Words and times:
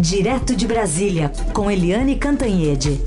Direto 0.00 0.54
de 0.54 0.64
Brasília, 0.64 1.32
com 1.52 1.68
Eliane 1.68 2.14
Cantanhede. 2.14 3.00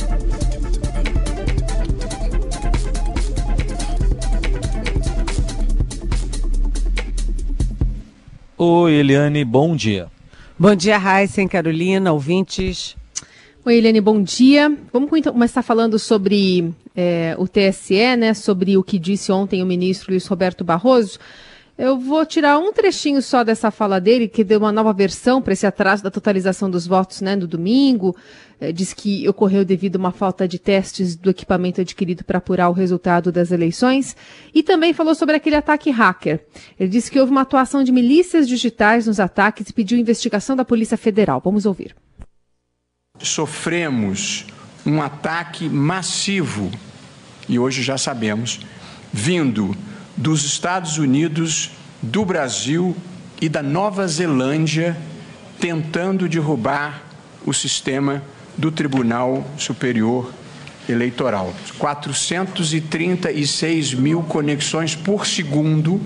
Oi, 8.58 8.92
Eliane, 8.92 9.46
bom 9.46 9.74
dia. 9.74 10.12
Bom 10.60 10.76
dia, 10.76 10.98
Raíssa, 10.98 11.48
Carolina, 11.48 12.12
ouvintes. 12.12 12.98
Oi, 13.64 13.78
Eliane, 13.78 14.02
bom 14.02 14.22
dia. 14.22 14.78
Vamos 14.92 15.10
começar 15.10 15.64
falando 15.64 15.98
sobre 15.98 16.74
é, 16.94 17.38
o 17.40 17.48
TSE, 17.48 18.18
né? 18.18 18.34
Sobre 18.34 18.76
o 18.76 18.84
que 18.84 19.00
disse 19.00 19.32
ontem 19.32 19.64
o 19.64 19.66
ministro 19.66 20.12
Luiz 20.12 20.28
Roberto 20.28 20.62
Barroso. 20.66 21.18
Eu 21.82 21.98
vou 21.98 22.24
tirar 22.28 22.60
um 22.60 22.72
trechinho 22.72 23.24
só 23.24 23.44
dessa 23.44 23.72
fala 23.72 24.00
dele, 24.00 24.28
que 24.28 24.44
deu 24.44 24.60
uma 24.60 24.72
nova 24.72 24.94
versão 24.94 25.42
para 25.42 25.54
esse 25.54 25.66
atraso 25.66 26.04
da 26.04 26.12
totalização 26.12 26.70
dos 26.70 26.86
votos 26.86 27.22
né, 27.22 27.36
no 27.36 27.48
domingo. 27.48 28.16
É, 28.60 28.72
diz 28.72 28.94
que 28.94 29.28
ocorreu 29.28 29.66
devido 29.66 29.96
a 29.96 29.98
uma 29.98 30.12
falta 30.12 30.48
de 30.48 30.60
testes 30.60 31.16
do 31.16 31.32
equipamento 31.32 31.82
adquirido 31.82 32.24
para 32.24 32.38
apurar 32.38 32.70
o 32.70 32.72
resultado 32.72 33.32
das 33.32 33.50
eleições. 33.50 34.16
E 34.54 34.62
também 34.62 34.94
falou 34.94 35.16
sobre 35.16 35.36
aquele 35.36 35.56
ataque 35.56 35.90
hacker. 35.90 36.46
Ele 36.80 36.88
disse 36.88 37.10
que 37.10 37.20
houve 37.20 37.32
uma 37.32 37.42
atuação 37.42 37.84
de 37.84 37.92
milícias 37.92 38.48
digitais 38.48 39.08
nos 39.08 39.20
ataques 39.20 39.68
e 39.68 39.74
pediu 39.74 39.98
investigação 39.98 40.56
da 40.56 40.64
Polícia 40.64 40.98
Federal. 40.98 41.42
Vamos 41.44 41.66
ouvir. 41.66 41.96
Sofremos 43.18 44.46
um 44.86 45.02
ataque 45.02 45.68
massivo, 45.68 46.70
e 47.50 47.58
hoje 47.58 47.82
já 47.82 47.98
sabemos, 47.98 48.60
vindo 49.12 49.76
dos 50.22 50.46
Estados 50.46 50.98
Unidos, 51.00 51.72
do 52.00 52.24
Brasil 52.24 52.96
e 53.42 53.50
da 53.50 53.64
Nova 53.64 54.08
Zelândia 54.08 54.96
tentando 55.60 56.30
derrubar 56.30 57.02
o 57.44 57.52
sistema 57.52 58.22
do 58.56 58.72
Tribunal 58.72 59.44
Superior 59.58 60.32
Eleitoral. 60.88 61.52
436 61.80 63.96
mil 63.96 64.22
conexões 64.22 64.96
por 64.96 65.26
segundo 65.26 66.00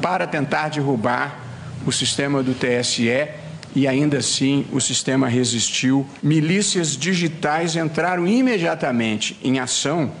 para 0.00 0.24
tentar 0.24 0.68
derrubar 0.68 1.40
o 1.84 1.90
sistema 1.90 2.44
do 2.44 2.54
TSE 2.54 3.26
e 3.74 3.88
ainda 3.88 4.18
assim 4.18 4.66
o 4.70 4.80
sistema 4.80 5.26
resistiu. 5.26 6.06
Milícias 6.22 6.96
digitais 6.96 7.74
entraram 7.74 8.24
imediatamente 8.24 9.36
em 9.42 9.58
ação 9.58 10.12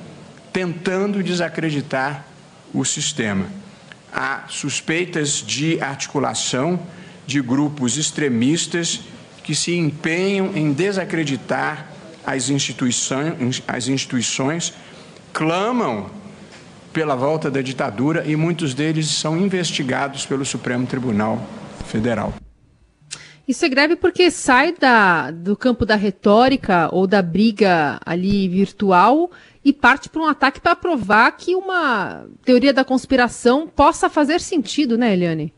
tentando 0.52 1.22
desacreditar 1.22 2.27
o 2.72 2.84
sistema. 2.84 3.46
Há 4.12 4.44
suspeitas 4.48 5.42
de 5.46 5.80
articulação 5.80 6.80
de 7.26 7.40
grupos 7.42 7.96
extremistas 7.96 9.00
que 9.44 9.54
se 9.54 9.74
empenham 9.76 10.56
em 10.56 10.72
desacreditar 10.72 11.88
as 12.26 12.48
instituições, 12.50 13.62
as 13.66 13.88
instituições 13.88 14.74
clamam 15.32 16.10
pela 16.92 17.14
volta 17.14 17.50
da 17.50 17.62
ditadura 17.62 18.24
e 18.26 18.34
muitos 18.34 18.74
deles 18.74 19.08
são 19.08 19.38
investigados 19.38 20.26
pelo 20.26 20.44
Supremo 20.44 20.86
Tribunal 20.86 21.40
Federal. 21.86 22.34
Isso 23.48 23.64
é 23.64 23.68
grave 23.70 23.96
porque 23.96 24.30
sai 24.30 24.74
da, 24.74 25.30
do 25.30 25.56
campo 25.56 25.86
da 25.86 25.96
retórica 25.96 26.90
ou 26.92 27.06
da 27.06 27.22
briga 27.22 27.98
ali 28.04 28.46
virtual 28.46 29.30
e 29.64 29.72
parte 29.72 30.10
para 30.10 30.20
um 30.20 30.26
ataque 30.26 30.60
para 30.60 30.76
provar 30.76 31.32
que 31.32 31.54
uma 31.54 32.26
teoria 32.44 32.74
da 32.74 32.84
conspiração 32.84 33.66
possa 33.66 34.10
fazer 34.10 34.42
sentido, 34.42 34.98
né, 34.98 35.14
Eliane? 35.14 35.54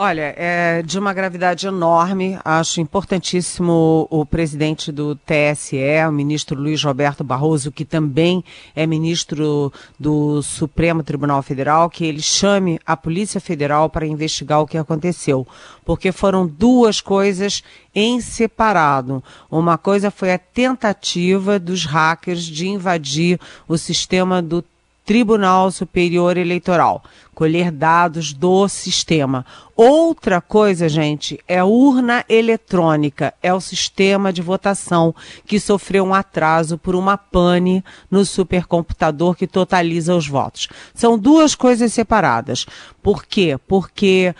Olha, 0.00 0.32
é 0.36 0.80
de 0.80 0.96
uma 0.96 1.12
gravidade 1.12 1.66
enorme. 1.66 2.38
Acho 2.44 2.80
importantíssimo 2.80 4.06
o 4.08 4.24
presidente 4.24 4.92
do 4.92 5.16
TSE, 5.16 5.76
o 6.08 6.12
ministro 6.12 6.56
Luiz 6.56 6.80
Roberto 6.84 7.24
Barroso, 7.24 7.72
que 7.72 7.84
também 7.84 8.44
é 8.76 8.86
ministro 8.86 9.72
do 9.98 10.40
Supremo 10.40 11.02
Tribunal 11.02 11.42
Federal, 11.42 11.90
que 11.90 12.04
ele 12.04 12.22
chame 12.22 12.78
a 12.86 12.96
Polícia 12.96 13.40
Federal 13.40 13.90
para 13.90 14.06
investigar 14.06 14.60
o 14.60 14.68
que 14.68 14.78
aconteceu. 14.78 15.44
Porque 15.84 16.12
foram 16.12 16.46
duas 16.46 17.00
coisas 17.00 17.64
em 17.92 18.20
separado. 18.20 19.20
Uma 19.50 19.76
coisa 19.76 20.12
foi 20.12 20.32
a 20.32 20.38
tentativa 20.38 21.58
dos 21.58 21.84
hackers 21.84 22.44
de 22.44 22.68
invadir 22.68 23.40
o 23.66 23.76
sistema 23.76 24.40
do 24.40 24.64
Tribunal 25.08 25.70
Superior 25.70 26.36
Eleitoral, 26.36 27.02
colher 27.34 27.70
dados 27.72 28.34
do 28.34 28.68
sistema. 28.68 29.42
Outra 29.74 30.38
coisa, 30.38 30.86
gente, 30.86 31.40
é 31.48 31.64
urna 31.64 32.26
eletrônica, 32.28 33.32
é 33.42 33.50
o 33.54 33.58
sistema 33.58 34.30
de 34.30 34.42
votação 34.42 35.14
que 35.46 35.58
sofreu 35.58 36.04
um 36.04 36.12
atraso 36.12 36.76
por 36.76 36.94
uma 36.94 37.16
pane 37.16 37.82
no 38.10 38.22
supercomputador 38.22 39.34
que 39.34 39.46
totaliza 39.46 40.14
os 40.14 40.28
votos. 40.28 40.68
São 40.92 41.18
duas 41.18 41.54
coisas 41.54 41.90
separadas. 41.90 42.66
Por 43.02 43.24
quê? 43.24 43.56
Porque 43.66 44.34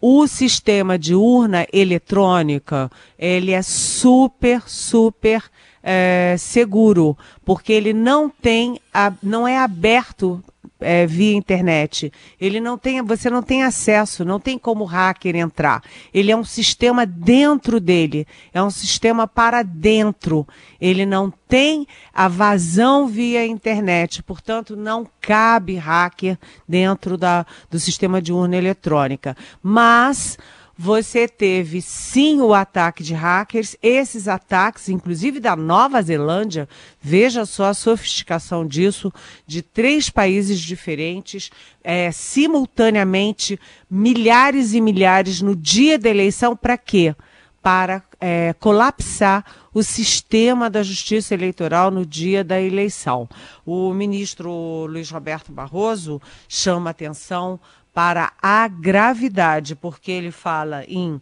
o 0.00 0.26
sistema 0.26 0.98
de 0.98 1.14
urna 1.14 1.64
eletrônica, 1.72 2.90
ele 3.16 3.52
é 3.52 3.62
super, 3.62 4.62
super 4.66 5.44
é, 5.90 6.36
seguro, 6.36 7.16
porque 7.46 7.72
ele 7.72 7.94
não 7.94 8.28
tem, 8.28 8.78
a, 8.92 9.10
não 9.22 9.48
é 9.48 9.56
aberto 9.56 10.44
é, 10.80 11.06
via 11.06 11.34
internet. 11.34 12.12
Ele 12.38 12.60
não 12.60 12.76
tem, 12.76 13.00
você 13.00 13.30
não 13.30 13.42
tem 13.42 13.62
acesso, 13.62 14.22
não 14.22 14.38
tem 14.38 14.58
como 14.58 14.84
hacker 14.84 15.34
entrar. 15.34 15.82
Ele 16.12 16.30
é 16.30 16.36
um 16.36 16.44
sistema 16.44 17.06
dentro 17.06 17.80
dele, 17.80 18.26
é 18.52 18.62
um 18.62 18.68
sistema 18.68 19.26
para 19.26 19.62
dentro. 19.62 20.46
Ele 20.78 21.06
não 21.06 21.32
tem 21.48 21.86
a 22.12 22.28
vazão 22.28 23.08
via 23.08 23.46
internet, 23.46 24.22
portanto, 24.22 24.76
não 24.76 25.06
cabe 25.22 25.76
hacker 25.76 26.38
dentro 26.68 27.16
da, 27.16 27.46
do 27.70 27.80
sistema 27.80 28.20
de 28.20 28.30
urna 28.30 28.56
eletrônica. 28.58 29.34
Mas 29.62 30.36
você 30.80 31.26
teve 31.26 31.82
sim 31.82 32.40
o 32.40 32.54
ataque 32.54 33.02
de 33.02 33.12
hackers, 33.12 33.76
esses 33.82 34.28
ataques, 34.28 34.88
inclusive 34.88 35.40
da 35.40 35.56
Nova 35.56 36.00
Zelândia, 36.00 36.68
veja 37.00 37.44
só 37.44 37.64
a 37.64 37.74
sofisticação 37.74 38.64
disso, 38.64 39.12
de 39.44 39.60
três 39.60 40.08
países 40.08 40.60
diferentes, 40.60 41.50
é, 41.82 42.12
simultaneamente, 42.12 43.58
milhares 43.90 44.72
e 44.72 44.80
milhares 44.80 45.42
no 45.42 45.56
dia 45.56 45.98
da 45.98 46.10
eleição, 46.10 46.54
para 46.54 46.78
quê? 46.78 47.12
Para 47.60 48.00
é, 48.20 48.54
colapsar 48.60 49.44
o 49.74 49.82
sistema 49.82 50.70
da 50.70 50.84
justiça 50.84 51.34
eleitoral 51.34 51.90
no 51.90 52.06
dia 52.06 52.44
da 52.44 52.60
eleição. 52.60 53.28
O 53.66 53.92
ministro 53.92 54.86
Luiz 54.86 55.10
Roberto 55.10 55.50
Barroso 55.50 56.22
chama 56.48 56.90
atenção 56.90 57.58
para 57.94 58.32
a 58.40 58.68
gravidade, 58.68 59.74
porque 59.74 60.10
ele 60.10 60.30
fala 60.30 60.84
em 60.86 61.20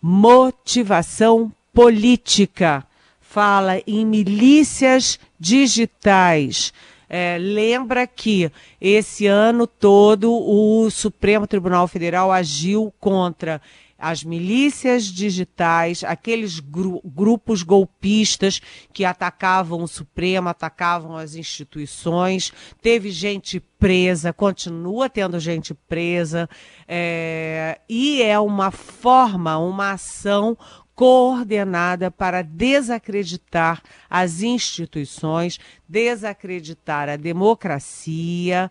motivação 0.00 1.52
política, 1.72 2.84
fala 3.20 3.80
em 3.86 4.04
milícias 4.04 5.18
digitais. 5.38 6.72
É, 7.08 7.38
lembra 7.40 8.06
que 8.06 8.50
esse 8.80 9.26
ano 9.26 9.66
todo 9.66 10.32
o 10.32 10.88
Supremo 10.90 11.46
Tribunal 11.46 11.88
Federal 11.88 12.30
agiu 12.30 12.92
contra 13.00 13.60
as 14.00 14.24
milícias 14.24 15.04
digitais, 15.04 16.02
aqueles 16.02 16.58
gru 16.58 17.00
grupos 17.04 17.62
golpistas 17.62 18.60
que 18.92 19.04
atacavam 19.04 19.82
o 19.82 19.88
Supremo, 19.88 20.48
atacavam 20.48 21.16
as 21.16 21.34
instituições. 21.34 22.52
Teve 22.80 23.10
gente 23.10 23.60
presa, 23.60 24.32
continua 24.32 25.08
tendo 25.08 25.38
gente 25.38 25.74
presa, 25.74 26.48
é, 26.86 27.80
e 27.88 28.22
é 28.22 28.38
uma 28.38 28.70
forma, 28.70 29.58
uma 29.58 29.92
ação 29.92 30.56
coordenada 31.00 32.10
para 32.10 32.42
desacreditar 32.42 33.82
as 34.08 34.42
instituições, 34.42 35.58
desacreditar 35.90 37.08
a 37.08 37.16
democracia, 37.16 38.70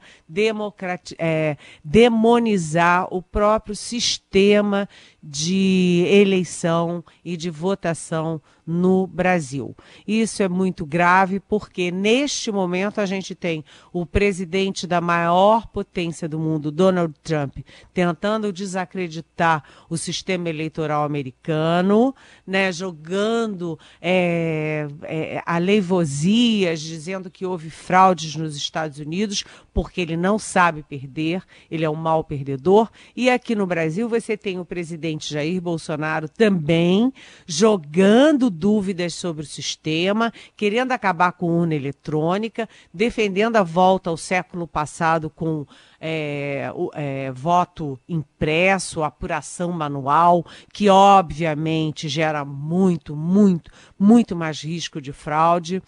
é, 1.18 1.58
demonizar 1.84 3.08
o 3.14 3.22
próprio 3.22 3.76
sistema 3.76 4.88
de 5.22 6.06
eleição 6.08 7.04
e 7.26 7.36
de 7.36 7.50
votação 7.50 8.42
no 8.66 9.08
Brasil. 9.08 9.76
Isso 10.08 10.44
é 10.44 10.48
muito 10.48 10.86
grave 10.86 11.40
porque 11.40 11.92
neste 11.92 12.52
momento 12.52 13.02
a 13.02 13.06
gente 13.06 13.34
tem 13.34 13.66
o 13.92 14.06
presidente 14.06 14.86
da 14.86 15.02
maior 15.02 15.68
potência 15.68 16.30
do 16.30 16.40
mundo, 16.40 16.72
Donald 16.72 17.14
Trump, 17.24 17.58
tentando 17.94 18.54
desacreditar 18.54 19.64
o 19.90 19.98
sistema 19.98 20.50
eleitoral 20.50 21.04
americano, 21.04 22.16
né, 22.46 22.72
jogando 22.72 23.78
é, 24.00 24.88
é, 25.02 25.42
aleivosias, 25.46 26.80
dizendo 26.80 27.09
que 27.32 27.46
houve 27.46 27.70
fraudes 27.70 28.36
nos 28.36 28.56
Estados 28.56 29.00
Unidos 29.00 29.44
porque 29.74 30.02
ele 30.02 30.18
não 30.18 30.38
sabe 30.38 30.84
perder, 30.84 31.42
ele 31.72 31.86
é 31.86 31.90
um 31.90 31.96
mau 31.96 32.24
perdedor. 32.24 32.90
E 33.16 33.30
aqui 33.30 33.56
no 33.56 33.66
Brasil 33.66 34.10
você 34.10 34.36
tem 34.36 34.60
o 34.60 34.66
presidente 34.66 35.34
Jair 35.34 35.62
Bolsonaro 35.62 36.28
também 36.28 37.14
jogando 37.48 38.50
dúvidas 38.50 39.14
sobre 39.14 39.44
o 39.44 39.48
sistema, 39.48 40.34
querendo 40.58 40.92
acabar 40.92 41.32
com 41.32 41.48
urna 41.48 41.76
eletrônica, 41.76 42.68
defendendo 42.94 43.56
a 43.56 43.64
volta 43.64 44.10
ao 44.10 44.18
século 44.18 44.68
passado 44.68 45.30
com 45.30 45.66
é, 46.00 46.72
é, 46.94 47.32
voto 47.32 48.00
impresso, 48.08 49.04
apuração 49.04 49.72
manual, 49.72 50.46
que 50.74 50.90
obviamente 50.90 52.08
gera 52.08 52.46
muito, 52.46 53.16
muito, 53.16 53.72
muito 53.98 54.36
mais 54.36 54.62
risco 54.62 55.02
de 55.02 55.12
fraude. 55.12 55.82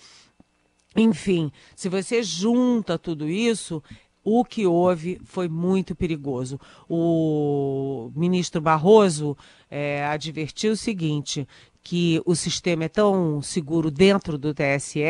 Enfim, 0.95 1.51
se 1.75 1.88
você 1.88 2.21
junta 2.21 2.99
tudo 2.99 3.29
isso, 3.29 3.81
o 4.23 4.43
que 4.43 4.65
houve 4.65 5.19
foi 5.23 5.47
muito 5.47 5.95
perigoso. 5.95 6.59
O 6.89 8.11
ministro 8.15 8.61
Barroso 8.61 9.38
é, 9.69 10.05
advertiu 10.05 10.73
o 10.73 10.77
seguinte: 10.77 11.47
que 11.83 12.21
o 12.25 12.35
sistema 12.35 12.83
é 12.83 12.89
tão 12.89 13.41
seguro 13.41 13.89
dentro 13.89 14.38
do 14.38 14.53
TSE 14.53 15.01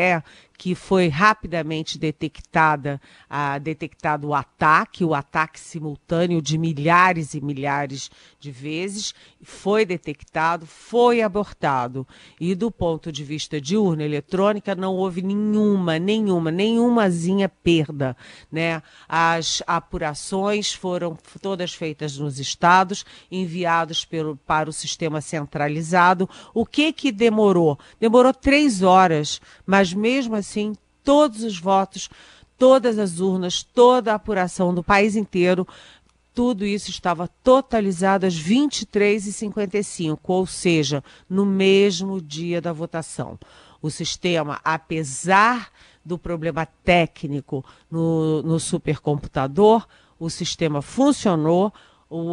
que 0.62 0.76
foi 0.76 1.08
rapidamente 1.08 1.98
detectada, 1.98 3.00
detectado 3.60 4.28
o 4.28 4.32
ataque, 4.32 5.04
o 5.04 5.12
ataque 5.12 5.58
simultâneo 5.58 6.40
de 6.40 6.56
milhares 6.56 7.34
e 7.34 7.40
milhares 7.40 8.08
de 8.38 8.52
vezes, 8.52 9.12
foi 9.42 9.84
detectado, 9.84 10.64
foi 10.64 11.20
abortado. 11.20 12.06
E 12.40 12.54
do 12.54 12.70
ponto 12.70 13.10
de 13.10 13.24
vista 13.24 13.60
de 13.60 13.76
urna 13.76 14.04
eletrônica, 14.04 14.72
não 14.76 14.94
houve 14.94 15.20
nenhuma, 15.20 15.98
nenhuma, 15.98 16.52
nenhumazinha 16.52 17.48
perda. 17.48 18.16
Né? 18.48 18.80
As 19.08 19.64
apurações 19.66 20.72
foram 20.72 21.18
todas 21.40 21.74
feitas 21.74 22.16
nos 22.16 22.38
estados, 22.38 23.04
enviados 23.32 24.04
pelo, 24.04 24.36
para 24.36 24.70
o 24.70 24.72
sistema 24.72 25.20
centralizado. 25.20 26.30
O 26.54 26.64
que 26.64 26.92
que 26.92 27.10
demorou? 27.10 27.76
Demorou 27.98 28.32
três 28.32 28.80
horas, 28.80 29.40
mas 29.66 29.92
mesmo 29.92 30.36
assim 30.36 30.51
assim 30.52 30.74
todos 31.02 31.42
os 31.42 31.58
votos, 31.58 32.10
todas 32.58 32.98
as 32.98 33.18
urnas, 33.18 33.62
toda 33.62 34.12
a 34.12 34.16
apuração 34.16 34.74
do 34.74 34.82
país 34.82 35.16
inteiro. 35.16 35.66
Tudo 36.34 36.64
isso 36.64 36.90
estava 36.90 37.28
totalizado 37.42 38.24
às 38.24 38.34
23h55, 38.34 40.18
ou 40.24 40.46
seja, 40.46 41.04
no 41.28 41.44
mesmo 41.44 42.22
dia 42.22 42.60
da 42.60 42.72
votação. 42.72 43.38
O 43.82 43.90
sistema, 43.90 44.60
apesar 44.64 45.70
do 46.04 46.18
problema 46.18 46.66
técnico 46.84 47.64
no, 47.90 48.42
no 48.42 48.58
supercomputador, 48.58 49.86
o 50.18 50.30
sistema 50.30 50.80
funcionou, 50.80 51.72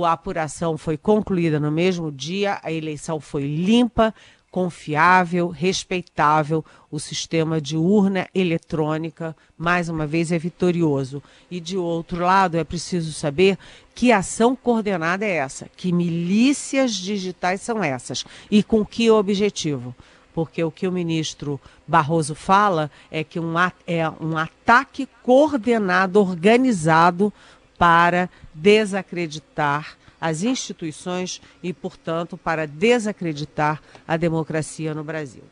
a 0.06 0.12
apuração 0.12 0.78
foi 0.78 0.98
concluída 0.98 1.60
no 1.60 1.72
mesmo 1.72 2.12
dia, 2.12 2.60
a 2.64 2.72
eleição 2.72 3.20
foi 3.20 3.44
limpa, 3.44 4.14
confiável, 4.52 5.50
respeitável, 5.50 6.66
o 6.90 7.00
sistema 7.00 7.62
de 7.62 7.78
urna 7.78 8.28
eletrônica, 8.34 9.36
mais 9.58 9.90
uma 9.90 10.08
vez, 10.08 10.32
é 10.32 10.40
vitorioso. 10.40 11.22
E 11.52 11.60
de 11.60 11.78
outro 11.78 12.24
lado, 12.24 12.58
é 12.58 12.64
preciso 12.64 13.14
saber 13.14 13.58
que 13.94 14.12
ação 14.12 14.56
coordenada 14.56 15.26
é 15.26 15.36
essa, 15.36 15.68
que 15.76 15.92
milícias 15.92 16.94
digitais 16.94 17.62
são 17.62 17.84
essas 17.84 18.26
e 18.50 18.64
com 18.64 18.86
que 18.86 19.12
objetivo. 19.12 19.96
Porque 20.34 20.64
o 20.64 20.72
que 20.72 20.88
o 20.88 20.92
ministro 20.92 21.60
Barroso 21.88 22.34
fala 22.34 22.90
é 23.12 23.24
que 23.24 23.40
um, 23.40 23.54
é 23.86 24.10
um 24.22 24.38
ataque 24.38 25.08
coordenado, 25.22 26.20
organizado 26.20 27.34
para 27.78 28.30
desacreditar 28.54 29.99
as 30.20 30.44
instituições 30.44 31.42
e, 31.62 31.74
portanto, 31.74 32.38
para 32.38 32.66
desacreditar 32.66 33.82
a 34.08 34.18
democracia 34.18 34.94
no 34.94 35.04
Brasil. 35.04 35.44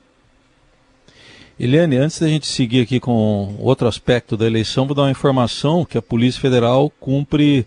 Eliane, 1.60 1.98
antes 1.98 2.19
da 2.19 2.28
gente 2.28 2.46
seguir 2.46 2.81
aqui 2.81 3.00
com 3.00 3.56
outro 3.60 3.88
aspecto 3.88 4.38
da 4.38 4.46
eleição, 4.46 4.86
vou 4.86 4.96
dar 4.96 5.04
uma 5.04 5.12
informação 5.12 5.84
que 5.84 5.98
a 5.98 6.02
Polícia 6.02 6.40
Federal 6.40 6.92
cumpre 7.00 7.66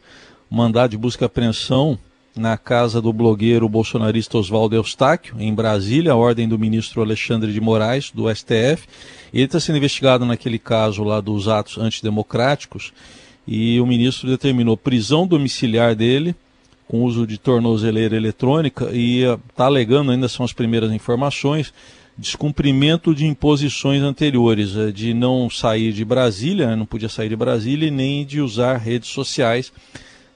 mandado 0.48 0.90
de 0.90 0.96
busca 0.96 1.24
e 1.24 1.26
apreensão 1.26 1.98
na 2.36 2.56
casa 2.56 3.02
do 3.02 3.12
blogueiro 3.12 3.68
bolsonarista 3.68 4.38
Oswaldo 4.38 4.76
Eustáquio, 4.76 5.34
em 5.38 5.52
Brasília, 5.52 6.12
a 6.12 6.16
ordem 6.16 6.48
do 6.48 6.58
ministro 6.58 7.02
Alexandre 7.02 7.52
de 7.52 7.60
Moraes, 7.60 8.10
do 8.12 8.32
STF. 8.32 8.86
Ele 9.34 9.44
está 9.44 9.58
sendo 9.58 9.78
investigado 9.78 10.24
naquele 10.24 10.58
caso 10.58 11.02
lá 11.02 11.20
dos 11.20 11.48
atos 11.48 11.76
antidemocráticos 11.76 12.92
e 13.46 13.80
o 13.80 13.86
ministro 13.86 14.28
determinou 14.28 14.76
prisão 14.76 15.26
domiciliar 15.26 15.94
dele, 15.96 16.36
com 16.90 17.04
uso 17.04 17.24
de 17.24 17.38
tornozeleira 17.38 18.16
eletrônica 18.16 18.90
e 18.92 19.22
está 19.48 19.66
alegando, 19.66 20.10
ainda 20.10 20.26
são 20.26 20.44
as 20.44 20.52
primeiras 20.52 20.90
informações, 20.90 21.72
descumprimento 22.18 23.14
de 23.14 23.26
imposições 23.26 24.02
anteriores, 24.02 24.74
eh, 24.76 24.90
de 24.90 25.14
não 25.14 25.48
sair 25.48 25.92
de 25.92 26.04
Brasília, 26.04 26.66
né, 26.66 26.74
não 26.74 26.84
podia 26.84 27.08
sair 27.08 27.28
de 27.28 27.36
Brasília 27.36 27.86
e 27.86 27.92
nem 27.92 28.26
de 28.26 28.40
usar 28.40 28.76
redes 28.76 29.08
sociais. 29.08 29.72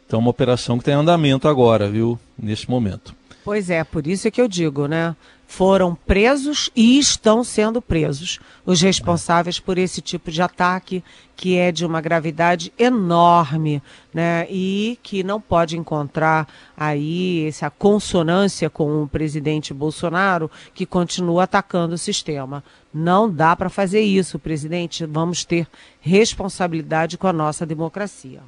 Então, 0.07 0.21
uma 0.21 0.31
operação 0.31 0.79
que 0.79 0.85
tem 0.85 0.95
andamento 0.95 1.49
agora, 1.49 1.91
viu, 1.91 2.17
nesse 2.39 2.71
momento. 2.71 3.17
Pois 3.45 3.69
é, 3.69 3.83
por 3.83 4.07
isso 4.07 4.29
é 4.29 4.31
que 4.31 4.41
eu 4.41 4.47
digo, 4.47 4.87
né? 4.87 5.17
Foram 5.47 5.95
presos 5.95 6.71
e 6.75 6.99
estão 6.99 7.45
sendo 7.45 7.81
presos 7.81 8.41
os 8.67 8.81
responsáveis 8.81 9.61
por 9.61 9.79
esse 9.79 10.01
tipo 10.01 10.31
de 10.31 10.41
ataque 10.41 11.05
que 11.37 11.57
é 11.57 11.73
de 11.73 11.85
uma 11.85 12.01
gravidade 12.01 12.73
enorme, 12.79 13.83
né? 14.13 14.47
E 14.49 14.99
que 15.03 15.23
não 15.23 15.41
pode 15.41 15.77
encontrar 15.77 16.49
aí 16.77 17.47
essa 17.47 17.69
consonância 17.71 18.71
com 18.71 19.03
o 19.03 19.09
presidente 19.09 19.75
Bolsonaro 19.75 20.51
que 20.73 20.87
continua 20.87 21.43
atacando 21.43 21.95
o 21.95 21.99
sistema. 21.99 22.63
Não 22.93 23.29
dá 23.29 23.57
para 23.57 23.69
fazer 23.69 24.01
isso, 24.01 24.39
presidente. 24.39 25.05
Vamos 25.05 25.45
ter 25.45 25.67
responsabilidade 26.01 27.19
com 27.19 27.27
a 27.27 27.33
nossa 27.33 27.67
democracia. 27.67 28.41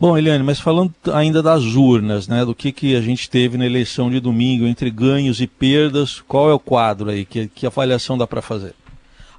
Bom, 0.00 0.16
Eliane, 0.16 0.42
mas 0.42 0.58
falando 0.58 0.94
ainda 1.12 1.42
das 1.42 1.62
urnas, 1.62 2.26
né, 2.26 2.42
do 2.42 2.54
que, 2.54 2.72
que 2.72 2.96
a 2.96 3.02
gente 3.02 3.28
teve 3.28 3.58
na 3.58 3.66
eleição 3.66 4.10
de 4.10 4.18
domingo, 4.18 4.66
entre 4.66 4.90
ganhos 4.90 5.42
e 5.42 5.46
perdas, 5.46 6.22
qual 6.22 6.48
é 6.48 6.54
o 6.54 6.58
quadro 6.58 7.10
aí? 7.10 7.26
Que, 7.26 7.48
que 7.48 7.66
avaliação 7.66 8.16
dá 8.16 8.26
para 8.26 8.40
fazer? 8.40 8.74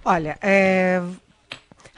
Olha, 0.05 0.37
é... 0.39 1.01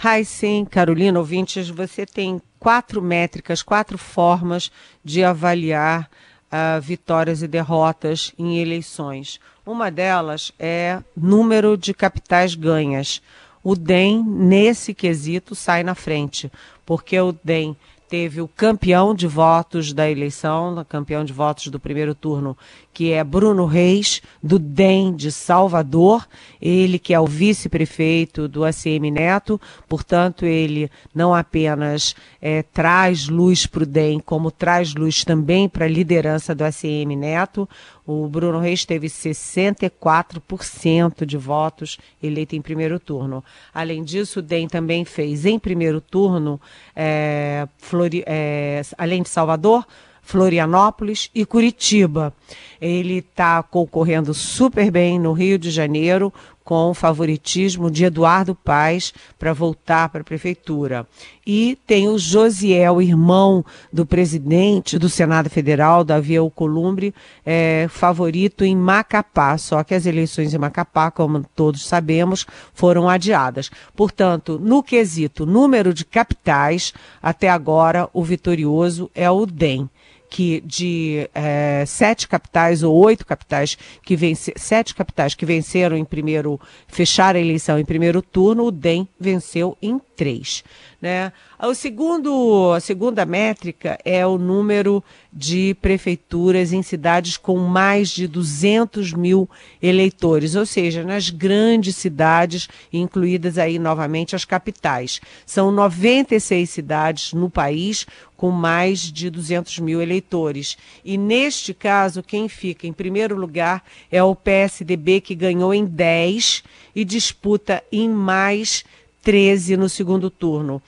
Heisen, 0.01 0.63
Carolina, 0.63 1.19
ouvintes, 1.19 1.69
você 1.69 2.05
tem 2.05 2.41
quatro 2.57 3.01
métricas, 3.01 3.61
quatro 3.61 3.97
formas 3.97 4.71
de 5.03 5.25
avaliar 5.25 6.09
uh, 6.45 6.79
vitórias 6.79 7.41
e 7.41 7.49
derrotas 7.49 8.33
em 8.39 8.59
eleições. 8.59 9.41
Uma 9.65 9.91
delas 9.91 10.53
é 10.57 11.01
número 11.17 11.77
de 11.77 11.93
capitais 11.93 12.55
ganhas. 12.55 13.21
O 13.61 13.75
DEM, 13.75 14.23
nesse 14.23 14.93
quesito, 14.93 15.53
sai 15.53 15.83
na 15.83 15.95
frente, 15.95 16.49
porque 16.85 17.19
o 17.19 17.33
DEM 17.43 17.75
teve 18.13 18.41
o 18.41 18.47
campeão 18.47 19.15
de 19.15 19.25
votos 19.25 19.91
da 19.91 20.07
eleição, 20.07 20.77
o 20.77 20.85
campeão 20.85 21.25
de 21.25 21.33
votos 21.33 21.69
do 21.69 21.79
primeiro 21.79 22.13
turno, 22.13 22.55
que 22.93 23.11
é 23.11 23.23
Bruno 23.23 23.65
Reis, 23.65 24.21
do 24.41 24.59
DEM 24.59 25.15
de 25.15 25.31
Salvador, 25.31 26.27
ele 26.61 26.99
que 26.99 27.11
é 27.11 27.19
o 27.19 27.25
vice-prefeito 27.25 28.47
do 28.47 28.63
ACM 28.63 29.09
Neto, 29.09 29.59
portanto, 29.89 30.45
ele 30.45 30.91
não 31.11 31.33
apenas 31.33 32.15
é, 32.39 32.61
traz 32.61 33.27
luz 33.27 33.65
para 33.65 33.81
o 33.81 33.87
DEM, 33.87 34.19
como 34.19 34.51
traz 34.51 34.93
luz 34.93 35.23
também 35.23 35.67
para 35.67 35.85
a 35.85 35.89
liderança 35.89 36.53
do 36.53 36.63
ACM 36.63 37.15
Neto. 37.15 37.67
O 38.05 38.27
Bruno 38.27 38.59
Reis 38.59 38.83
teve 38.83 39.07
64% 39.07 41.25
de 41.25 41.37
votos 41.37 41.97
eleito 42.21 42.53
em 42.55 42.61
primeiro 42.61 42.99
turno. 42.99 43.41
Além 43.73 44.03
disso, 44.03 44.39
o 44.39 44.41
DEM 44.41 44.67
também 44.67 45.05
fez 45.05 45.45
em 45.45 45.57
primeiro 45.57 46.01
turno, 46.01 46.59
é, 46.95 47.67
Flori, 47.77 48.23
é, 48.25 48.81
além 48.97 49.21
de 49.21 49.29
Salvador, 49.29 49.85
Florianópolis 50.23 51.29
e 51.35 51.45
Curitiba. 51.45 52.33
Ele 52.81 53.19
está 53.19 53.61
concorrendo 53.61 54.33
super 54.33 54.89
bem 54.89 55.19
no 55.19 55.33
Rio 55.33 55.59
de 55.59 55.69
Janeiro, 55.69 56.33
com 56.63 56.89
o 56.89 56.93
favoritismo 56.93 57.91
de 57.91 58.05
Eduardo 58.05 58.55
Paes 58.55 59.13
para 59.37 59.53
voltar 59.53 60.09
para 60.09 60.21
a 60.21 60.23
prefeitura. 60.23 61.05
E 61.45 61.77
tem 61.85 62.07
o 62.07 62.17
Josiel, 62.17 63.01
irmão 63.01 63.65
do 63.91 64.05
presidente 64.05 64.97
do 64.97 65.09
Senado 65.09 65.49
Federal, 65.49 66.03
Davi 66.03 66.37
Alcolumbre, 66.37 67.13
é, 67.45 67.87
favorito 67.89 68.63
em 68.63 68.75
Macapá. 68.75 69.57
Só 69.57 69.83
que 69.83 69.93
as 69.93 70.05
eleições 70.05 70.53
em 70.53 70.57
Macapá, 70.57 71.11
como 71.11 71.45
todos 71.53 71.85
sabemos, 71.85 72.45
foram 72.73 73.09
adiadas. 73.09 73.69
Portanto, 73.93 74.57
no 74.61 74.81
quesito 74.81 75.45
número 75.45 75.93
de 75.93 76.05
capitais, 76.05 76.93
até 77.21 77.49
agora 77.49 78.09
o 78.13 78.23
vitorioso 78.23 79.11
é 79.13 79.29
o 79.29 79.45
DEM 79.45 79.89
que 80.33 80.61
de 80.61 81.29
é, 81.31 81.83
sete 81.85 82.27
capitais 82.27 82.81
ou 82.81 82.91
oito 82.95 83.23
capitais 83.23 83.77
que 84.03 84.15
vence, 84.15 84.51
sete 84.55 84.95
capitais 84.95 85.35
que 85.35 85.45
venceram 85.45 85.95
em 85.95 86.03
primeiro, 86.03 86.59
fecharam 86.87 87.39
a 87.39 87.43
eleição 87.43 87.77
em 87.77 87.85
primeiro 87.85 88.19
turno, 88.19 88.65
o 88.65 88.71
DEM 88.71 89.07
venceu 89.19 89.77
em 89.79 90.01
três. 90.15 90.63
Né? 91.03 91.33
O 91.61 91.73
segundo, 91.73 92.71
a 92.71 92.79
segunda 92.79 93.25
métrica 93.25 93.99
é 94.05 94.25
o 94.25 94.37
número 94.37 95.03
de 95.33 95.75
prefeituras 95.81 96.71
em 96.71 96.81
cidades 96.81 97.35
com 97.35 97.57
mais 97.57 98.07
de 98.07 98.25
200 98.25 99.11
mil 99.11 99.49
eleitores, 99.81 100.55
ou 100.55 100.65
seja, 100.65 101.03
nas 101.03 101.29
grandes 101.29 101.97
cidades, 101.97 102.69
incluídas 102.93 103.57
aí 103.57 103.77
novamente 103.77 104.33
as 104.33 104.45
capitais. 104.45 105.19
São 105.45 105.73
96 105.73 106.69
cidades 106.69 107.33
no 107.33 107.49
país 107.49 108.07
com 108.37 108.49
mais 108.49 109.01
de 109.01 109.29
200 109.29 109.79
mil 109.79 110.01
eleitores. 110.01 110.77
E 111.03 111.17
neste 111.17 111.73
caso, 111.73 112.23
quem 112.23 112.47
fica 112.47 112.87
em 112.87 112.93
primeiro 112.93 113.35
lugar 113.35 113.83
é 114.09 114.23
o 114.23 114.33
PSDB, 114.33 115.19
que 115.19 115.35
ganhou 115.35 115.73
em 115.73 115.83
10 115.83 116.63
e 116.95 117.03
disputa 117.03 117.83
em 117.91 118.09
mais 118.09 118.85
13 119.23 119.77
no 119.77 119.89
segundo 119.89 120.29
turno. 120.29 120.81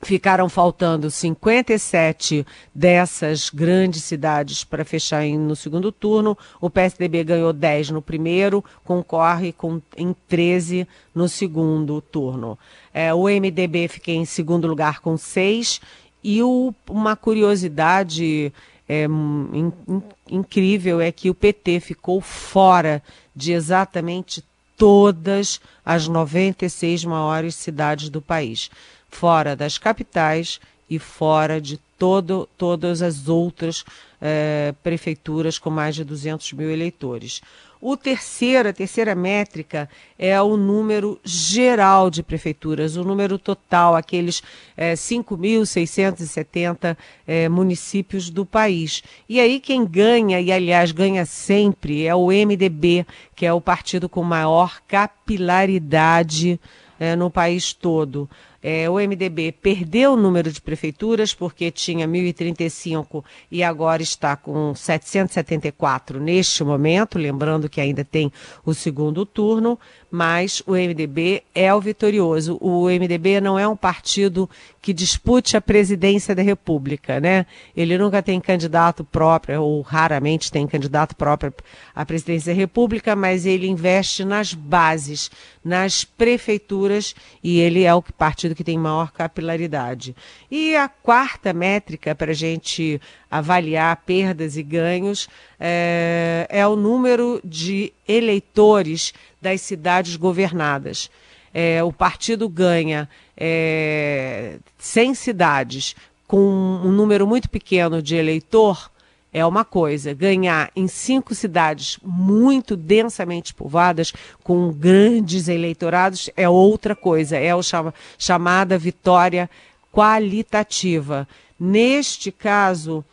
Ficaram 0.00 0.48
faltando 0.48 1.10
57 1.10 2.46
dessas 2.72 3.50
grandes 3.50 4.04
cidades 4.04 4.62
para 4.62 4.84
fechar 4.84 5.24
no 5.24 5.56
segundo 5.56 5.90
turno. 5.90 6.38
O 6.60 6.70
PSDB 6.70 7.24
ganhou 7.24 7.52
10 7.52 7.90
no 7.90 8.00
primeiro, 8.00 8.64
concorre 8.84 9.52
com, 9.52 9.82
em 9.96 10.14
13 10.28 10.86
no 11.12 11.28
segundo 11.28 12.00
turno. 12.00 12.56
É, 12.94 13.12
o 13.12 13.24
MDB 13.24 13.88
fica 13.88 14.12
em 14.12 14.24
segundo 14.24 14.68
lugar 14.68 15.00
com 15.00 15.16
6. 15.16 15.80
E 16.22 16.44
o, 16.44 16.72
uma 16.88 17.16
curiosidade 17.16 18.52
é, 18.88 19.04
in, 19.04 19.72
in, 19.86 20.02
incrível 20.30 21.00
é 21.00 21.10
que 21.10 21.28
o 21.28 21.34
PT 21.34 21.80
ficou 21.80 22.20
fora 22.20 23.02
de 23.34 23.52
exatamente 23.52 24.44
todas 24.78 25.60
as 25.84 26.06
96 26.06 27.04
maiores 27.04 27.56
cidades 27.56 28.08
do 28.08 28.22
país, 28.22 28.70
fora 29.10 29.54
das 29.56 29.76
capitais 29.76 30.60
e 30.88 30.98
fora 30.98 31.60
de 31.60 31.78
todo, 31.98 32.48
todas 32.56 33.02
as 33.02 33.28
outras 33.28 33.84
eh, 34.22 34.72
prefeituras 34.82 35.58
com 35.58 35.68
mais 35.68 35.96
de 35.96 36.04
200 36.04 36.52
mil 36.52 36.70
eleitores. 36.70 37.42
O 37.80 37.96
terceiro, 37.96 38.68
a 38.68 38.72
terceira 38.72 39.14
métrica 39.14 39.88
é 40.18 40.42
o 40.42 40.56
número 40.56 41.20
geral 41.22 42.10
de 42.10 42.24
prefeituras, 42.24 42.96
o 42.96 43.04
número 43.04 43.38
total, 43.38 43.94
aqueles 43.94 44.42
é, 44.76 44.94
5.670 44.94 46.96
é, 47.26 47.48
municípios 47.48 48.30
do 48.30 48.44
país. 48.44 49.04
E 49.28 49.38
aí 49.38 49.60
quem 49.60 49.86
ganha, 49.86 50.40
e 50.40 50.50
aliás 50.50 50.90
ganha 50.90 51.24
sempre, 51.24 52.04
é 52.04 52.12
o 52.14 52.32
MDB, 52.32 53.06
que 53.36 53.46
é 53.46 53.52
o 53.52 53.60
partido 53.60 54.08
com 54.08 54.24
maior 54.24 54.80
capilaridade 54.88 56.58
é, 56.98 57.14
no 57.14 57.30
país 57.30 57.72
todo. 57.72 58.28
É, 58.62 58.90
o 58.90 58.94
MDB 58.94 59.52
perdeu 59.52 60.14
o 60.14 60.16
número 60.16 60.50
de 60.50 60.60
prefeituras 60.60 61.32
porque 61.32 61.70
tinha 61.70 62.08
1.035 62.08 63.24
e 63.50 63.62
agora 63.62 64.02
está 64.02 64.36
com 64.36 64.74
774 64.74 66.18
neste 66.18 66.64
momento, 66.64 67.18
lembrando 67.18 67.68
que 67.68 67.80
ainda 67.80 68.04
tem 68.04 68.32
o 68.64 68.74
segundo 68.74 69.24
turno, 69.24 69.78
mas 70.10 70.62
o 70.66 70.72
MDB 70.72 71.42
é 71.54 71.72
o 71.74 71.80
vitorioso. 71.80 72.56
O 72.60 72.86
MDB 72.86 73.40
não 73.40 73.58
é 73.58 73.68
um 73.68 73.76
partido 73.76 74.48
que 74.80 74.92
dispute 74.92 75.56
a 75.56 75.60
presidência 75.60 76.34
da 76.34 76.42
República, 76.42 77.20
né? 77.20 77.44
Ele 77.76 77.98
nunca 77.98 78.22
tem 78.22 78.40
candidato 78.40 79.04
próprio, 79.04 79.62
ou 79.62 79.82
raramente 79.82 80.50
tem 80.50 80.66
candidato 80.66 81.14
próprio 81.14 81.52
à 81.94 82.06
presidência 82.06 82.54
da 82.54 82.58
República, 82.58 83.14
mas 83.14 83.44
ele 83.44 83.68
investe 83.68 84.24
nas 84.24 84.54
bases, 84.54 85.30
nas 85.62 86.04
prefeituras, 86.04 87.14
e 87.44 87.60
ele 87.60 87.84
é 87.84 87.94
o 87.94 88.00
partido 88.00 88.54
que 88.54 88.64
tem 88.64 88.78
maior 88.78 89.12
capilaridade. 89.12 90.16
E 90.50 90.74
a 90.74 90.88
quarta 90.88 91.52
métrica 91.52 92.14
para 92.14 92.30
a 92.30 92.34
gente 92.34 93.00
avaliar 93.30 93.96
perdas 94.06 94.56
e 94.56 94.62
ganhos 94.62 95.28
é, 95.58 96.46
é 96.48 96.66
o 96.66 96.76
número 96.76 97.40
de 97.44 97.92
eleitores 98.06 99.12
das 99.40 99.60
cidades 99.60 100.16
governadas. 100.16 101.10
É, 101.52 101.82
o 101.82 101.92
partido 101.92 102.48
ganha 102.48 103.08
é, 103.36 104.58
100 104.78 105.14
cidades 105.14 105.96
com 106.26 106.38
um 106.38 106.92
número 106.92 107.26
muito 107.26 107.48
pequeno 107.48 108.02
de 108.02 108.14
eleitor 108.14 108.90
é 109.32 109.44
uma 109.44 109.64
coisa. 109.64 110.14
Ganhar 110.14 110.70
em 110.74 110.88
cinco 110.88 111.34
cidades 111.34 111.98
muito 112.02 112.76
densamente 112.76 113.54
povoadas, 113.54 114.12
com 114.42 114.72
grandes 114.72 115.48
eleitorados, 115.48 116.30
é 116.36 116.48
outra 116.48 116.94
coisa. 116.94 117.36
É 117.36 117.52
a 117.52 117.62
chama, 117.62 117.94
chamada 118.18 118.78
vitória 118.78 119.48
qualitativa. 119.92 121.28
Neste 121.58 122.30
caso, 122.30 123.04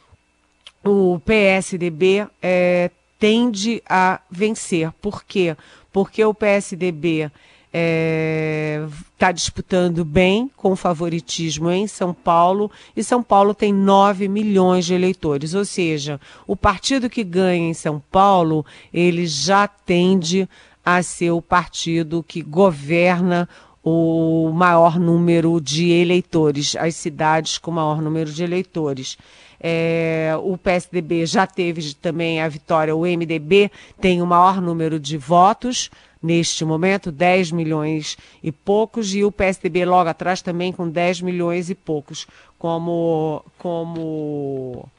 o 0.86 1.20
PSDB 1.20 2.28
é, 2.42 2.92
tende 3.20 3.82
a 3.90 4.22
vencer. 4.30 4.92
Por 5.02 5.24
quê? 5.24 5.58
Porque 5.92 6.24
o 6.24 6.34
PSDB 6.34 7.24
está 7.24 7.32
é, 7.74 8.86
tá 9.18 9.32
disputando 9.32 10.06
bem 10.06 10.50
com 10.56 10.76
favoritismo 10.76 11.70
em 11.70 11.88
São 11.88 12.14
Paulo 12.14 12.72
e 12.96 13.04
São 13.04 13.22
Paulo 13.22 13.54
tem 13.54 13.74
9 13.74 14.30
milhões 14.30 14.86
de 14.86 14.94
eleitores, 14.94 15.54
ou 15.54 15.66
seja, 15.66 16.22
o 16.48 16.56
partido 16.56 17.10
que 17.10 17.22
ganha 17.22 17.70
em 17.70 17.74
São 17.74 18.02
Paulo 18.12 18.66
ele 18.94 19.28
já 19.28 19.68
tende 19.68 20.48
a 20.86 21.04
ser 21.04 21.32
o 21.32 21.42
partido 21.42 22.24
que 22.24 22.42
governa 22.42 23.50
o 23.84 24.52
maior 24.54 24.98
número 24.98 25.60
de 25.60 25.92
eleitores, 25.92 26.76
as 26.78 26.96
cidades 26.96 27.58
com 27.58 27.72
maior 27.72 28.02
número 28.02 28.32
de 28.32 28.44
eleitores. 28.44 29.18
É, 29.60 30.34
o 30.42 30.58
PSDB 30.58 31.26
já 31.26 31.48
teve 31.48 31.94
também 31.96 32.42
a 32.42 32.48
vitória, 32.48 32.96
o 32.96 33.02
MDB 33.02 33.72
tem 34.00 34.22
o 34.22 34.26
maior 34.26 34.62
número 34.62 35.00
de 35.00 35.18
votos, 35.18 35.90
neste 36.22 36.66
momento, 36.66 37.12
10 37.12 37.52
milhões 37.52 38.18
e 38.44 38.52
poucos, 38.52 39.14
e 39.14 39.24
o 39.24 39.32
PSDB 39.32 39.86
logo 39.86 40.10
atrás 40.10 40.42
também 40.42 40.72
com 40.72 40.90
10 40.90 41.22
milhões 41.22 41.70
e 41.70 41.76
poucos, 41.76 42.28
como, 42.58 43.44
como 43.58 44.90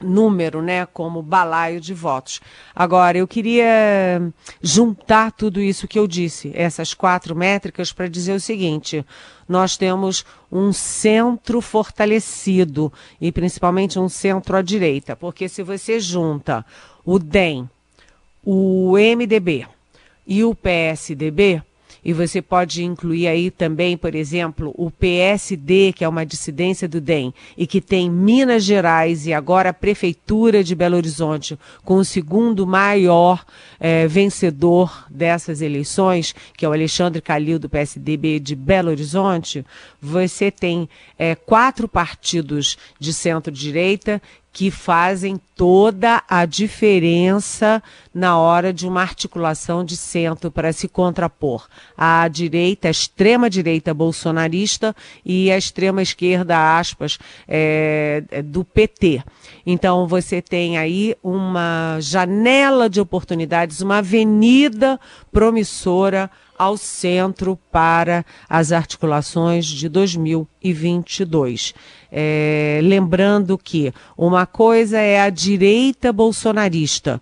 número, 0.00 0.60
né, 0.60 0.86
como 0.86 1.22
balaio 1.22 1.80
de 1.80 1.94
votos. 1.94 2.40
Agora, 2.74 3.18
eu 3.18 3.28
queria 3.28 4.20
juntar 4.62 5.32
tudo 5.32 5.60
isso 5.60 5.88
que 5.88 5.98
eu 5.98 6.06
disse, 6.06 6.50
essas 6.54 6.94
quatro 6.94 7.34
métricas, 7.34 7.92
para 7.92 8.08
dizer 8.08 8.32
o 8.34 8.40
seguinte: 8.40 9.04
nós 9.48 9.76
temos 9.76 10.24
um 10.50 10.72
centro 10.72 11.60
fortalecido 11.60 12.92
e 13.20 13.30
principalmente 13.30 13.98
um 13.98 14.08
centro 14.08 14.56
à 14.56 14.62
direita, 14.62 15.14
porque 15.14 15.48
se 15.48 15.62
você 15.62 16.00
junta 16.00 16.64
o 17.04 17.18
DEM, 17.18 17.68
o 18.42 18.94
MDB 18.96 19.66
e 20.26 20.44
o 20.44 20.54
PSDB, 20.54 21.62
e 22.04 22.12
você 22.12 22.42
pode 22.42 22.84
incluir 22.84 23.26
aí 23.26 23.50
também, 23.50 23.96
por 23.96 24.14
exemplo, 24.14 24.74
o 24.76 24.90
PSD, 24.90 25.92
que 25.92 26.04
é 26.04 26.08
uma 26.08 26.26
dissidência 26.26 26.88
do 26.88 27.00
DEM, 27.00 27.32
e 27.56 27.66
que 27.66 27.80
tem 27.80 28.10
Minas 28.10 28.64
Gerais 28.64 29.26
e 29.26 29.32
agora 29.32 29.70
a 29.70 29.74
Prefeitura 29.74 30.62
de 30.62 30.74
Belo 30.74 30.96
Horizonte, 30.96 31.58
com 31.84 31.96
o 31.96 32.04
segundo 32.04 32.66
maior 32.66 33.44
eh, 33.80 34.06
vencedor 34.06 35.06
dessas 35.10 35.62
eleições, 35.62 36.34
que 36.56 36.64
é 36.64 36.68
o 36.68 36.72
Alexandre 36.72 37.22
Calil, 37.22 37.58
do 37.58 37.68
PSDB 37.68 38.38
de 38.38 38.54
Belo 38.54 38.90
Horizonte, 38.90 39.64
você 40.00 40.50
tem 40.50 40.88
eh, 41.18 41.34
quatro 41.34 41.88
partidos 41.88 42.76
de 42.98 43.12
centro-direita 43.12 44.20
que 44.54 44.70
fazem 44.70 45.36
toda 45.56 46.22
a 46.28 46.46
diferença 46.46 47.82
na 48.14 48.38
hora 48.38 48.72
de 48.72 48.86
uma 48.86 49.02
articulação 49.02 49.84
de 49.84 49.96
centro 49.96 50.48
para 50.48 50.72
se 50.72 50.86
contrapor 50.86 51.66
à 51.98 52.28
direita, 52.28 52.86
a 52.86 52.90
extrema 52.92 53.50
direita 53.50 53.92
bolsonarista 53.92 54.94
e 55.26 55.50
a 55.50 55.58
extrema 55.58 56.00
esquerda, 56.00 56.78
aspas, 56.78 57.18
é, 57.48 58.22
do 58.44 58.64
PT. 58.64 59.24
Então 59.66 60.06
você 60.06 60.40
tem 60.40 60.78
aí 60.78 61.16
uma 61.20 61.98
janela 62.00 62.88
de 62.88 63.00
oportunidades, 63.00 63.80
uma 63.80 63.98
avenida 63.98 65.00
promissora 65.32 66.30
ao 66.58 66.76
centro 66.76 67.58
para 67.70 68.24
as 68.48 68.72
articulações 68.72 69.66
de 69.66 69.88
2022. 69.88 71.74
É, 72.10 72.80
lembrando 72.82 73.58
que 73.58 73.92
uma 74.16 74.46
coisa 74.46 74.98
é 74.98 75.20
a 75.20 75.30
direita 75.30 76.12
bolsonarista, 76.12 77.20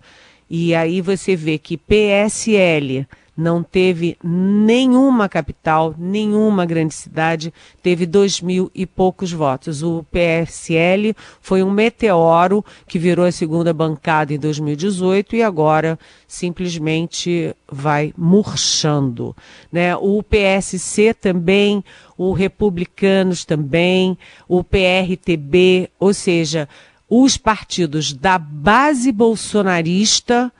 e 0.49 0.75
aí 0.75 1.01
você 1.01 1.35
vê 1.35 1.57
que 1.57 1.77
PSL 1.77 3.07
não 3.35 3.63
teve 3.63 4.15
nenhuma 4.23 5.27
capital, 5.27 5.95
nenhuma 5.97 6.65
grande 6.65 6.93
cidade, 6.93 7.51
teve 7.81 8.05
dois 8.05 8.39
mil 8.39 8.69
e 8.75 8.85
poucos 8.85 9.31
votos. 9.31 9.81
O 9.81 10.05
PSL 10.11 11.15
foi 11.41 11.63
um 11.63 11.71
meteoro 11.71 12.63
que 12.87 12.99
virou 12.99 13.25
a 13.25 13.31
segunda 13.31 13.73
bancada 13.73 14.33
em 14.33 14.39
2018 14.39 15.35
e 15.35 15.43
agora 15.43 15.97
simplesmente 16.27 17.55
vai 17.71 18.13
murchando. 18.15 19.35
Né? 19.71 19.95
O 19.95 20.21
PSC 20.21 21.13
também, 21.13 21.83
o 22.15 22.33
Republicanos 22.33 23.43
também, 23.45 24.17
o 24.47 24.63
PRTB, 24.63 25.89
ou 25.99 26.13
seja, 26.13 26.69
os 27.09 27.35
partidos 27.37 28.13
da 28.13 28.37
base 28.37 29.11
bolsonarista 29.11 30.51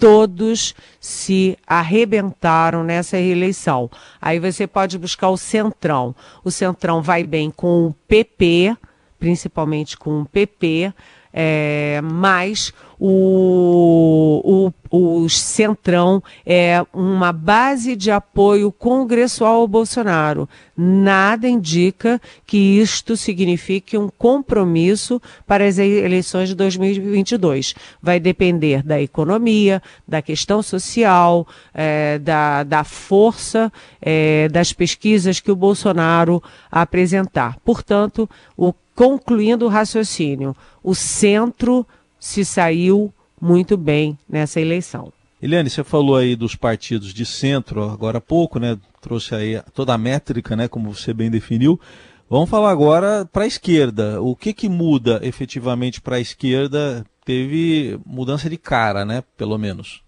todos 0.00 0.74
se 0.98 1.58
arrebentaram 1.66 2.82
nessa 2.82 3.18
reeleição. 3.18 3.90
Aí 4.20 4.40
você 4.40 4.66
pode 4.66 4.98
buscar 4.98 5.28
o 5.28 5.36
Centrão. 5.36 6.16
O 6.42 6.50
Centrão 6.50 7.02
vai 7.02 7.22
bem 7.22 7.50
com 7.50 7.86
o 7.86 7.94
PP, 8.08 8.74
principalmente 9.18 9.98
com 9.98 10.22
o 10.22 10.26
PP, 10.26 10.92
é, 11.32 12.00
mas 12.02 12.72
o, 13.02 14.72
o, 14.90 15.22
o 15.24 15.28
Centrão 15.30 16.22
é 16.44 16.84
uma 16.92 17.32
base 17.32 17.96
de 17.96 18.10
apoio 18.10 18.70
congressual 18.70 19.62
ao 19.62 19.68
Bolsonaro. 19.68 20.46
Nada 20.76 21.48
indica 21.48 22.20
que 22.46 22.78
isto 22.78 23.16
signifique 23.16 23.96
um 23.96 24.10
compromisso 24.10 25.20
para 25.46 25.66
as 25.66 25.78
eleições 25.78 26.50
de 26.50 26.54
2022. 26.54 27.74
Vai 28.02 28.20
depender 28.20 28.82
da 28.82 29.00
economia, 29.00 29.82
da 30.06 30.20
questão 30.20 30.62
social, 30.62 31.48
é, 31.72 32.18
da, 32.18 32.64
da 32.64 32.84
força 32.84 33.72
é, 34.02 34.46
das 34.48 34.74
pesquisas 34.74 35.40
que 35.40 35.50
o 35.50 35.56
Bolsonaro 35.56 36.42
apresentar. 36.70 37.56
Portanto, 37.64 38.28
o 38.56 38.74
concluindo 39.00 39.64
o 39.64 39.68
raciocínio, 39.70 40.54
o 40.82 40.94
centro 40.94 41.86
se 42.18 42.44
saiu 42.44 43.10
muito 43.40 43.74
bem 43.74 44.18
nessa 44.28 44.60
eleição. 44.60 45.10
Eliane, 45.40 45.70
você 45.70 45.82
falou 45.82 46.16
aí 46.16 46.36
dos 46.36 46.54
partidos 46.54 47.14
de 47.14 47.24
centro 47.24 47.82
agora 47.82 48.18
há 48.18 48.20
pouco, 48.20 48.58
né? 48.58 48.78
Trouxe 49.00 49.34
aí 49.34 49.62
toda 49.72 49.94
a 49.94 49.98
métrica, 49.98 50.54
né? 50.54 50.68
Como 50.68 50.94
você 50.94 51.14
bem 51.14 51.30
definiu. 51.30 51.80
Vamos 52.28 52.50
falar 52.50 52.70
agora 52.70 53.24
para 53.24 53.44
a 53.44 53.46
esquerda. 53.46 54.20
O 54.20 54.36
que, 54.36 54.52
que 54.52 54.68
muda 54.68 55.18
efetivamente 55.22 55.98
para 55.98 56.16
a 56.16 56.20
esquerda? 56.20 57.02
Teve 57.24 57.98
mudança 58.04 58.50
de 58.50 58.58
cara, 58.58 59.06
né? 59.06 59.24
Pelo 59.34 59.56
menos. 59.56 60.02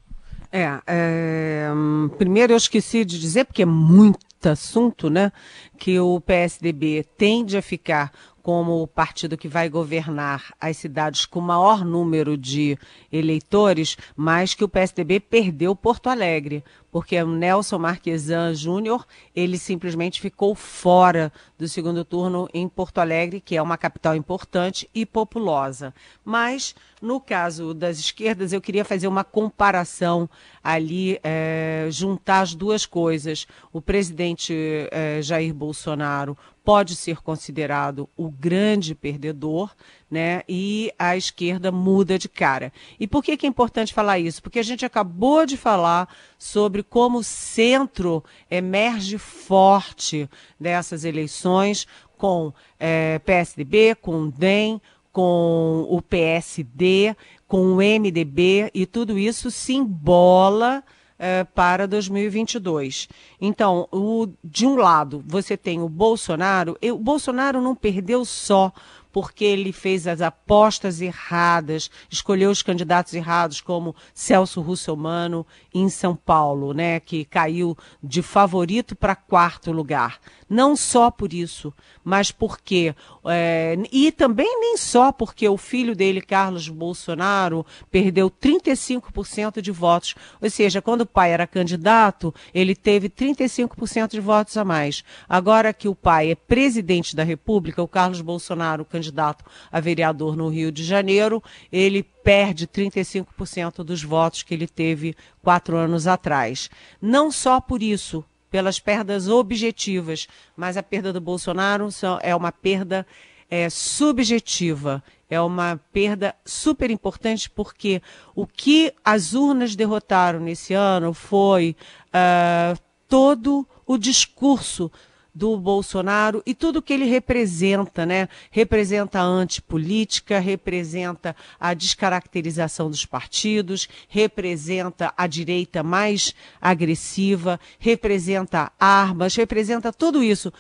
É, 0.53 0.69
é, 0.87 1.71
primeiro 2.19 2.53
eu 2.53 2.59
esqueci 2.59 3.07
de 3.07 3.19
dizer, 3.19 3.47
porque 3.47 3.63
é 3.63 3.67
muito 3.67 4.19
assunto, 4.49 5.09
né? 5.09 5.33
Que 5.79 5.99
o 5.99 6.21
PSDB 6.21 7.07
tende 7.17 7.57
a 7.57 7.63
ficar 7.63 8.13
como 8.43 8.83
o 8.83 8.87
partido 8.87 9.37
que 9.37 9.49
vai 9.49 9.69
governar 9.69 10.53
as 10.61 10.77
cidades 10.77 11.25
com 11.25 11.41
maior 11.41 11.85
número 11.85 12.37
de 12.37 12.77
eleitores, 13.11 13.97
mas 14.17 14.55
que 14.55 14.65
o 14.65 14.69
PSDB 14.69 15.21
perdeu 15.21 15.77
Porto 15.77 16.09
Alegre, 16.09 16.65
porque 16.91 17.21
o 17.23 17.27
Nelson 17.27 17.79
Marquesan 17.79 18.55
Júnior, 18.55 19.07
ele 19.35 19.57
simplesmente 19.57 20.21
ficou 20.21 20.55
fora 20.55 21.33
do 21.57 21.67
segundo 21.69 22.05
turno 22.05 22.49
em 22.53 22.69
Porto 22.69 22.99
Alegre, 22.99 23.41
que 23.41 23.57
é 23.57 23.63
uma 23.63 23.79
capital 23.79 24.15
importante 24.15 24.91
e 24.95 25.07
populosa. 25.07 25.95
Mas, 26.25 26.75
no 27.03 27.21
caso 27.21 27.75
das 27.75 27.99
esquerdas, 27.99 28.53
eu 28.53 28.61
queria 28.61 28.85
fazer 28.85 29.09
uma 29.09 29.25
comparação 29.25 30.31
ali, 30.63 31.19
é, 31.25 31.89
juntar 31.91 32.43
as 32.43 32.55
duas 32.55 32.87
coisas. 32.87 33.47
O 33.73 33.81
presidente 33.81 34.55
é, 34.93 35.21
Jair 35.21 35.53
Bolsonaro 35.53 36.39
pode 36.65 36.95
ser 36.95 37.21
considerado 37.21 38.09
o 38.17 38.31
grande 38.31 38.95
perdedor, 38.95 39.75
né? 40.09 40.43
E 40.49 40.93
a 40.97 41.17
esquerda 41.17 41.73
muda 41.73 42.17
de 42.17 42.29
cara. 42.29 42.73
E 43.01 43.09
por 43.09 43.23
que, 43.23 43.37
que 43.37 43.47
é 43.47 43.49
importante 43.49 43.93
falar 43.93 44.21
isso? 44.21 44.41
Porque 44.41 44.61
a 44.61 44.63
gente 44.63 44.85
acabou 44.85 45.45
de 45.45 45.57
falar 45.57 46.09
sobre 46.39 46.85
como 46.85 47.19
o 47.19 47.25
centro 47.25 48.23
emerge 48.49 49.19
forte 49.19 50.31
dessas 50.59 51.05
eleições, 51.05 51.85
com 52.17 52.53
é, 52.79 53.19
PSDB, 53.19 53.97
com 53.97 54.29
DEM, 54.29 54.81
com 55.13 55.87
o 55.89 56.01
PSD, 56.01 57.15
com 57.47 57.75
o 57.75 57.77
MDB, 57.77 58.71
e 58.73 58.87
tudo 58.87 59.19
isso 59.19 59.51
se 59.51 59.75
embola 59.75 60.83
é, 61.19 61.45
para 61.45 61.87
2022. 61.87 63.09
Então, 63.41 63.87
o, 63.93 64.27
de 64.43 64.67
um 64.67 64.75
lado, 64.77 65.23
você 65.27 65.57
tem 65.57 65.81
o 65.81 65.89
Bolsonaro. 65.89 66.77
o 66.83 66.99
Bolsonaro 66.99 67.61
não 67.61 67.77
perdeu 67.77 68.25
só 68.25 68.73
porque 69.13 69.45
ele 69.45 69.73
fez 69.73 70.07
as 70.07 70.23
apostas 70.23 71.01
erradas, 71.01 71.91
escolheu 72.11 72.51
os 72.51 72.63
candidatos 72.63 73.13
errados, 73.13 73.61
como 73.61 73.95
Celso 74.15 74.61
Russomano 74.63 75.47
em 75.73 75.89
São 75.89 76.17
Paulo, 76.17 76.73
né, 76.73 76.99
que 76.99 77.25
caiu 77.25 77.77
de 78.03 78.23
favorito 78.23 78.97
para 78.97 79.15
quarto 79.15 79.71
lugar. 79.71 80.19
Não 80.49 80.75
só 80.75 81.11
por 81.11 81.33
isso, 81.33 81.73
mas 82.05 82.31
porque. 82.31 82.95
É, 83.25 83.77
e 83.93 84.11
também 84.11 84.61
nem 84.61 84.77
só 84.77 85.13
porque 85.13 85.49
o 85.49 85.57
filho 85.57 85.95
dele, 85.95 86.21
Carlos 86.21 86.69
Bolsonaro, 86.69 87.65
perdeu 87.91 88.31
35% 88.31 89.61
de 89.61 89.71
votos. 89.71 90.15
Ou 90.41 90.51
seja, 90.51 90.83
quando 90.83 91.03
o 91.03 91.07
pai 91.07 91.33
era 91.33 91.47
candidato, 91.47 92.35
ele 92.53 92.75
teve 92.75 93.09
35% 93.09 94.11
de 94.11 94.21
votos 94.21 94.57
a 94.57 94.65
mais. 94.65 95.05
Agora 95.29 95.73
que 95.73 95.89
o 95.89 95.95
pai 95.95 96.33
é 96.33 96.35
presidente 96.35 97.15
da 97.15 97.23
República, 97.23 97.83
o 97.83 97.89
Carlos 97.89 98.21
Bolsonaro, 98.21 98.85
candidato 98.85 99.45
a 99.71 99.81
vereador 99.81 100.37
no 100.37 100.49
Rio 100.49 100.73
de 100.73 100.85
Janeiro, 100.85 101.43
ele 101.71 102.03
perde 102.03 102.67
35% 102.67 103.83
dos 103.85 104.03
votos 104.03 104.43
que 104.43 104.55
ele 104.55 104.67
teve 104.67 105.17
quatro 105.43 105.77
anos 105.77 106.07
atrás. 106.07 106.71
Não 107.01 107.31
só 107.31 107.61
por 107.61 107.83
isso, 107.83 108.25
pelas 108.53 108.79
perdas 108.79 109.29
objetivas, 109.29 110.29
mas 110.55 110.77
a 110.77 110.83
perda 110.83 111.11
do 111.11 111.23
Bolsonaro 111.23 111.89
é 112.21 112.37
uma 112.37 112.53
perda 112.53 113.07
é, 113.51 113.71
subjetiva, 113.71 115.03
é 115.31 115.41
uma 115.41 115.81
perda 115.91 116.35
super 116.45 116.91
importante 116.91 117.49
porque 117.49 118.03
o 118.35 118.47
que 118.47 118.93
as 119.03 119.33
urnas 119.33 119.75
derrotaram 119.75 120.39
nesse 120.39 120.75
ano 120.75 121.15
foi 121.15 121.75
uh, 122.09 122.79
todo 123.09 123.67
o 123.87 123.97
discurso 123.97 124.93
do 125.35 125.57
Bolsonaro 125.57 126.43
e 126.45 126.55
tudo 126.55 126.83
que 126.83 126.93
ele 126.93 127.07
representa, 127.07 128.05
né? 128.05 128.29
Representa 128.51 129.21
a 129.21 129.25
antipolítica, 129.25 130.39
representa 130.39 131.35
a 131.59 131.73
descaracterização 131.73 132.91
dos 132.91 133.07
partidos, 133.07 133.89
representa 134.09 135.13
a 135.17 135.27
direita 135.27 135.83
mais 135.83 136.35
agressiva, 136.61 137.59
representa 137.79 138.71
armas, 138.79 139.35
representa 139.35 139.93
tudo 139.93 140.23
isso. 140.23 140.53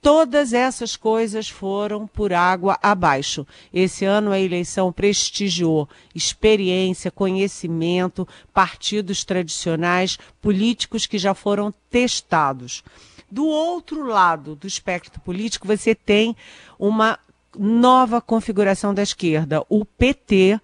Todas 0.00 0.52
essas 0.52 0.94
coisas 0.94 1.48
foram 1.48 2.06
por 2.06 2.32
água 2.32 2.78
abaixo. 2.80 3.44
Esse 3.74 4.04
ano 4.04 4.30
a 4.30 4.38
eleição 4.38 4.92
prestigiou 4.92 5.88
experiência, 6.14 7.10
conhecimento, 7.10 8.28
partidos 8.52 9.24
tradicionais, 9.24 10.16
políticos 10.40 11.04
que 11.04 11.18
já 11.18 11.34
foram 11.34 11.74
testados. 11.90 12.84
Do 13.30 13.46
outro 13.46 14.04
lado 14.04 14.54
do 14.54 14.66
espectro 14.66 15.20
político, 15.20 15.66
você 15.66 15.94
tem 15.94 16.34
uma 16.78 17.18
nova 17.56 18.20
configuração 18.20 18.94
da 18.94 19.02
esquerda. 19.02 19.64
O 19.68 19.84
PT 19.84 20.60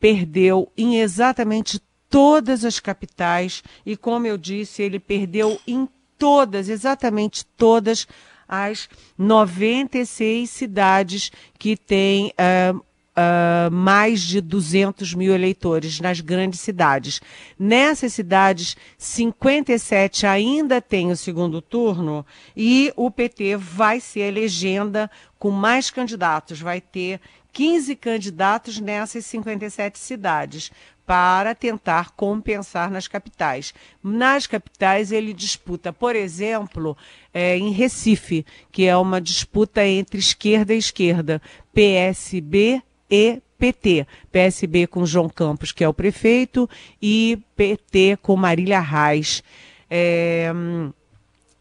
perdeu 0.00 0.70
em 0.76 1.00
exatamente 1.00 1.80
todas 2.08 2.64
as 2.64 2.80
capitais 2.80 3.62
e, 3.84 3.96
como 3.96 4.26
eu 4.26 4.38
disse, 4.38 4.82
ele 4.82 4.98
perdeu 4.98 5.60
em 5.66 5.88
todas, 6.16 6.68
exatamente 6.68 7.44
todas 7.44 8.06
as 8.48 8.88
96 9.16 10.48
cidades 10.48 11.30
que 11.58 11.76
têm 11.76 12.32
uh, 12.32 12.82
uh, 13.18 13.70
mais 13.70 14.20
de 14.20 14.40
200 14.40 15.14
mil 15.14 15.34
eleitores 15.34 16.00
nas 16.00 16.20
grandes 16.20 16.60
cidades. 16.60 17.20
Nessas 17.58 18.12
cidades, 18.12 18.76
57 18.96 20.26
ainda 20.26 20.80
tem 20.80 21.10
o 21.10 21.16
segundo 21.16 21.60
turno 21.60 22.24
e 22.56 22.92
o 22.96 23.10
PT 23.10 23.56
vai 23.56 24.00
ser 24.00 24.28
a 24.28 24.32
legenda 24.32 25.10
com 25.38 25.50
mais 25.50 25.90
candidatos, 25.90 26.60
vai 26.60 26.80
ter 26.80 27.20
15 27.52 27.96
candidatos 27.96 28.78
nessas 28.78 29.26
57 29.26 29.98
cidades 29.98 30.70
para 31.04 31.54
tentar 31.54 32.10
compensar 32.10 32.90
nas 32.90 33.08
capitais. 33.08 33.72
Nas 34.04 34.46
capitais, 34.46 35.10
ele 35.10 35.32
disputa, 35.32 35.90
por 35.90 36.14
exemplo, 36.14 36.94
é, 37.32 37.56
em 37.56 37.70
Recife, 37.70 38.44
que 38.70 38.84
é 38.84 38.94
uma 38.94 39.18
disputa 39.18 39.86
entre 39.86 40.18
esquerda 40.18 40.74
e 40.74 40.78
esquerda, 40.78 41.40
PSB 41.72 42.82
e 43.10 43.40
PT. 43.58 44.06
PSB 44.30 44.86
com 44.86 45.04
João 45.04 45.28
Campos, 45.28 45.72
que 45.72 45.82
é 45.82 45.88
o 45.88 45.94
prefeito, 45.94 46.68
e 47.02 47.38
PT 47.56 48.18
com 48.22 48.36
Marília 48.36 48.80
Reis. 48.80 49.42
É, 49.90 50.52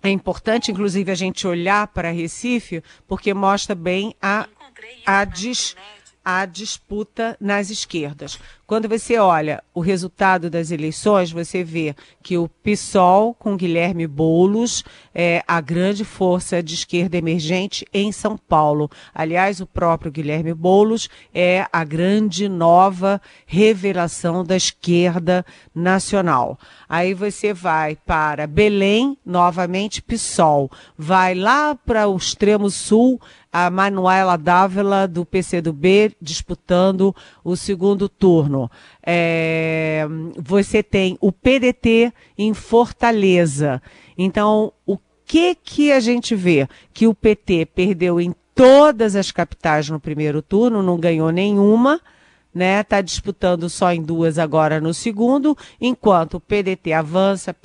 é 0.04 0.10
importante, 0.10 0.72
inclusive, 0.72 1.12
a 1.12 1.16
gente 1.16 1.48
olhar 1.48 1.88
para 1.88 2.12
Recife, 2.12 2.84
porque 3.08 3.34
mostra 3.34 3.76
bem 3.76 4.16
a, 4.22 4.48
a, 5.06 5.26
dis, 5.26 5.76
a 6.24 6.46
disputa 6.46 7.36
nas 7.40 7.70
esquerdas. 7.70 8.40
Quando 8.68 8.90
você 8.90 9.18
olha 9.18 9.64
o 9.74 9.80
resultado 9.80 10.50
das 10.50 10.72
eleições, 10.72 11.32
você 11.32 11.64
vê 11.64 11.96
que 12.22 12.38
o 12.38 12.50
PSOL, 12.50 13.34
com 13.34 13.56
Guilherme 13.56 14.06
Boulos, 14.06 14.84
é 15.16 15.42
a 15.48 15.62
grande 15.62 16.04
força 16.04 16.62
de 16.62 16.74
esquerda 16.74 17.16
emergente 17.16 17.88
em 17.94 18.12
São 18.12 18.38
Paulo. 18.38 18.92
Aliás, 19.16 19.62
o 19.62 19.66
próprio 19.66 20.12
Guilherme 20.12 20.54
Boulos 20.54 21.08
é 21.34 21.66
a 21.72 21.86
grande 21.86 22.50
nova 22.50 23.22
revelação 23.46 24.44
da 24.44 24.58
esquerda 24.58 25.46
nacional. 25.74 26.60
Aí 26.90 27.14
você 27.14 27.54
vai 27.54 27.96
para 27.96 28.46
Belém, 28.46 29.18
novamente 29.26 30.02
PSOL. 30.02 30.70
Vai 30.98 31.34
lá 31.36 31.74
para 31.74 32.10
o 32.10 32.18
extremo 32.18 32.70
sul, 32.70 33.18
a 33.52 33.70
Manuela 33.70 34.38
Dávila, 34.38 35.08
do 35.08 35.26
PCdoB, 35.26 36.16
disputando 36.22 37.16
o 37.44 37.56
segundo 37.56 38.10
turno. 38.10 38.57
É, 39.06 40.06
você 40.38 40.82
tem 40.82 41.18
o 41.22 41.32
PDT 41.32 42.12
em 42.38 42.54
Fortaleza. 42.54 43.82
Então, 44.18 44.74
o 44.86 44.98
que 45.26 45.56
que 45.56 45.92
a 45.92 46.00
gente 46.00 46.36
vê? 46.36 46.68
Que 46.94 47.06
o 47.06 47.14
PT 47.14 47.68
perdeu 47.68 48.20
em 48.20 48.34
todas 48.56 49.16
as 49.16 49.32
capitais 49.32 49.90
no 49.90 50.00
primeiro 50.00 50.42
turno, 50.42 50.82
não 50.82 50.98
ganhou 50.98 51.32
nenhuma, 51.32 52.02
né? 52.54 52.82
Está 52.82 53.02
disputando 53.02 53.70
só 53.70 53.94
em 53.94 54.02
duas 54.02 54.40
agora 54.40 54.82
no 54.82 54.94
segundo, 54.94 55.56
enquanto 55.80 56.36
o 56.36 56.40
PDT 56.40 56.92
avança, 56.92 57.56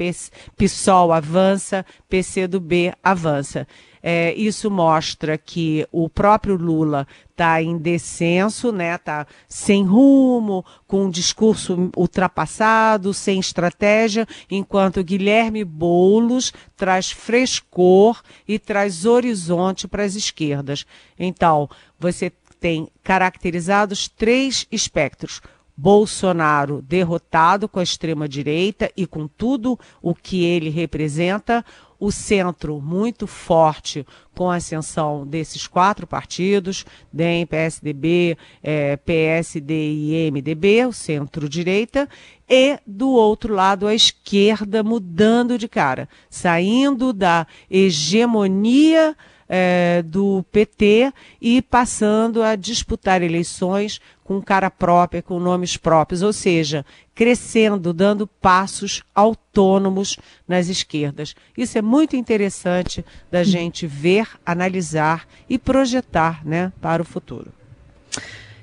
PSOL 0.56 1.12
avança, 1.12 1.86
PCdoB 2.10 2.92
avança. 3.02 3.66
É, 4.02 4.34
isso 4.34 4.68
mostra 4.70 5.38
que 5.38 5.86
o 5.92 6.08
próprio 6.08 6.56
Lula 6.56 7.06
está 7.30 7.62
em 7.62 7.78
descenso, 7.78 8.72
né? 8.72 8.96
Está 8.96 9.26
sem 9.48 9.84
rumo, 9.84 10.64
com 10.86 11.04
um 11.04 11.10
discurso 11.10 11.90
ultrapassado, 11.96 13.14
sem 13.14 13.38
estratégia, 13.38 14.26
enquanto 14.50 15.04
Guilherme 15.04 15.64
Boulos 15.64 16.52
traz 16.76 17.12
frescor 17.12 18.20
e 18.46 18.58
traz 18.58 19.06
horizonte 19.06 19.86
para 19.86 20.02
as 20.02 20.16
esquerdas. 20.16 20.84
Então, 21.18 21.68
você 21.98 22.32
tem 22.58 22.88
caracterizados 23.02 24.08
três 24.08 24.66
espectros. 24.70 25.40
Bolsonaro 25.76 26.82
derrotado 26.82 27.68
com 27.68 27.80
a 27.80 27.82
extrema-direita 27.82 28.90
e 28.96 29.06
com 29.06 29.26
tudo 29.26 29.78
o 30.02 30.14
que 30.14 30.44
ele 30.44 30.68
representa, 30.68 31.64
o 32.02 32.10
centro 32.10 32.80
muito 32.80 33.28
forte 33.28 34.04
com 34.34 34.50
a 34.50 34.56
ascensão 34.56 35.24
desses 35.24 35.68
quatro 35.68 36.04
partidos, 36.04 36.84
DEM, 37.12 37.46
PSDB, 37.46 38.36
é, 38.60 38.96
PSD 38.96 39.72
e 39.72 40.30
MDB, 40.32 40.84
o 40.86 40.92
centro-direita, 40.92 42.08
e 42.48 42.76
do 42.84 43.08
outro 43.08 43.54
lado 43.54 43.86
a 43.86 43.94
esquerda 43.94 44.82
mudando 44.82 45.56
de 45.56 45.68
cara, 45.68 46.08
saindo 46.28 47.12
da 47.12 47.46
hegemonia 47.70 49.16
é, 49.48 50.02
do 50.04 50.44
PT 50.50 51.12
e 51.40 51.62
passando 51.62 52.42
a 52.42 52.56
disputar 52.56 53.22
eleições 53.22 54.00
com 54.24 54.40
cara 54.40 54.70
própria, 54.70 55.22
com 55.22 55.38
nomes 55.38 55.76
próprios, 55.76 56.22
ou 56.22 56.32
seja, 56.32 56.86
crescendo, 57.14 57.92
dando 57.92 58.26
passos 58.26 59.02
autônomos 59.14 60.16
nas 60.46 60.68
esquerdas. 60.68 61.34
Isso 61.56 61.76
é 61.76 61.82
muito 61.82 62.16
interessante 62.16 63.04
da 63.30 63.44
gente 63.44 63.86
ver, 63.86 64.28
analisar 64.44 65.26
e 65.48 65.58
projetar 65.58 66.44
né, 66.46 66.72
para 66.80 67.02
o 67.02 67.04
futuro. 67.04 67.52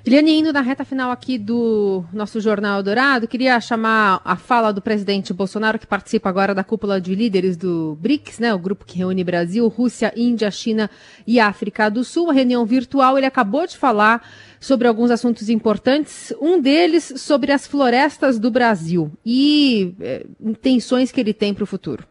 Eliane, 0.05 0.39
indo 0.39 0.53
na 0.53 0.61
reta 0.61 0.85
final 0.85 1.11
aqui 1.11 1.37
do 1.37 2.05
nosso 2.13 2.39
Jornal 2.39 2.81
Dourado, 2.81 3.27
queria 3.27 3.59
chamar 3.59 4.21
a 4.23 4.37
fala 4.37 4.71
do 4.71 4.81
presidente 4.81 5.33
Bolsonaro, 5.33 5.77
que 5.77 5.85
participa 5.85 6.29
agora 6.29 6.55
da 6.55 6.63
cúpula 6.63 7.01
de 7.01 7.13
líderes 7.13 7.57
do 7.57 7.97
BRICS, 7.99 8.39
né, 8.39 8.53
o 8.53 8.57
grupo 8.57 8.85
que 8.85 8.97
reúne 8.97 9.25
Brasil, 9.25 9.67
Rússia, 9.67 10.13
Índia, 10.15 10.49
China 10.51 10.89
e 11.27 11.37
África 11.37 11.91
do 11.91 12.05
Sul, 12.05 12.29
a 12.29 12.33
reunião 12.33 12.65
virtual. 12.65 13.17
Ele 13.17 13.25
acabou 13.25 13.67
de 13.67 13.77
falar 13.77 14.25
sobre 14.57 14.87
alguns 14.87 15.11
assuntos 15.11 15.49
importantes, 15.49 16.33
um 16.39 16.61
deles 16.61 17.13
sobre 17.17 17.51
as 17.51 17.67
florestas 17.67 18.39
do 18.39 18.49
Brasil 18.49 19.11
e 19.25 19.93
é, 19.99 20.25
intenções 20.39 21.11
que 21.11 21.19
ele 21.19 21.33
tem 21.33 21.53
para 21.53 21.65
o 21.65 21.67
futuro. 21.67 22.05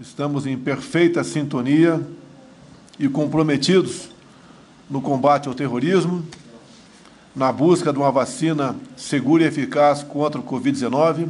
Estamos 0.00 0.46
em 0.46 0.56
perfeita 0.56 1.22
sintonia 1.22 2.00
e 2.98 3.10
comprometidos 3.10 4.08
no 4.88 5.02
combate 5.02 5.48
ao 5.48 5.54
terrorismo 5.54 6.24
na 7.34 7.52
busca 7.52 7.92
de 7.92 7.98
uma 7.98 8.10
vacina 8.10 8.76
segura 8.96 9.44
e 9.44 9.46
eficaz 9.46 10.02
contra 10.02 10.40
o 10.40 10.44
Covid-19. 10.44 11.28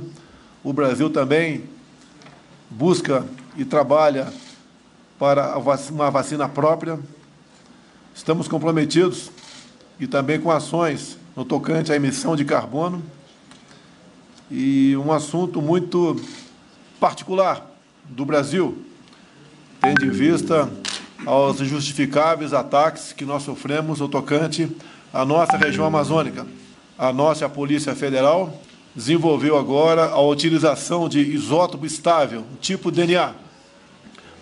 O 0.65 0.73
Brasil 0.73 1.11
também 1.11 1.65
busca 2.71 3.25
e 3.57 3.65
trabalha 3.65 4.33
para 5.19 5.57
uma 5.91 6.11
vacina 6.11 6.49
própria. 6.49 6.99
Estamos 8.15 8.49
comprometidos 8.49 9.31
e 9.99 10.07
também 10.07 10.41
com 10.41 10.51
ações 10.51 11.19
no 11.37 11.45
tocante 11.45 11.93
à 11.93 11.97
emissão 11.97 12.35
de 12.35 12.45
carbono. 12.45 13.03
E 14.51 14.97
um 14.97 15.13
assunto 15.13 15.61
muito 15.61 16.21
particular 16.99 17.71
do 18.05 18.25
Brasil, 18.25 18.85
tendo 19.81 20.05
em 20.05 20.11
vista 20.11 20.69
aos 21.25 21.61
injustificáveis 21.61 22.53
ataques 22.53 23.13
que 23.13 23.25
nós 23.25 23.43
sofremos 23.43 24.01
no 24.01 24.09
tocante 24.09 24.75
a 25.13 25.25
nossa 25.25 25.57
região 25.57 25.85
amazônica. 25.85 26.47
A 26.99 27.13
nossa 27.13 27.49
Polícia 27.49 27.95
Federal 27.95 28.61
desenvolveu 28.95 29.57
agora 29.57 30.07
a 30.07 30.21
utilização 30.21 31.09
de 31.09 31.21
isótopo 31.21 31.87
estável, 31.87 32.45
tipo 32.61 32.91
DNA, 32.91 33.35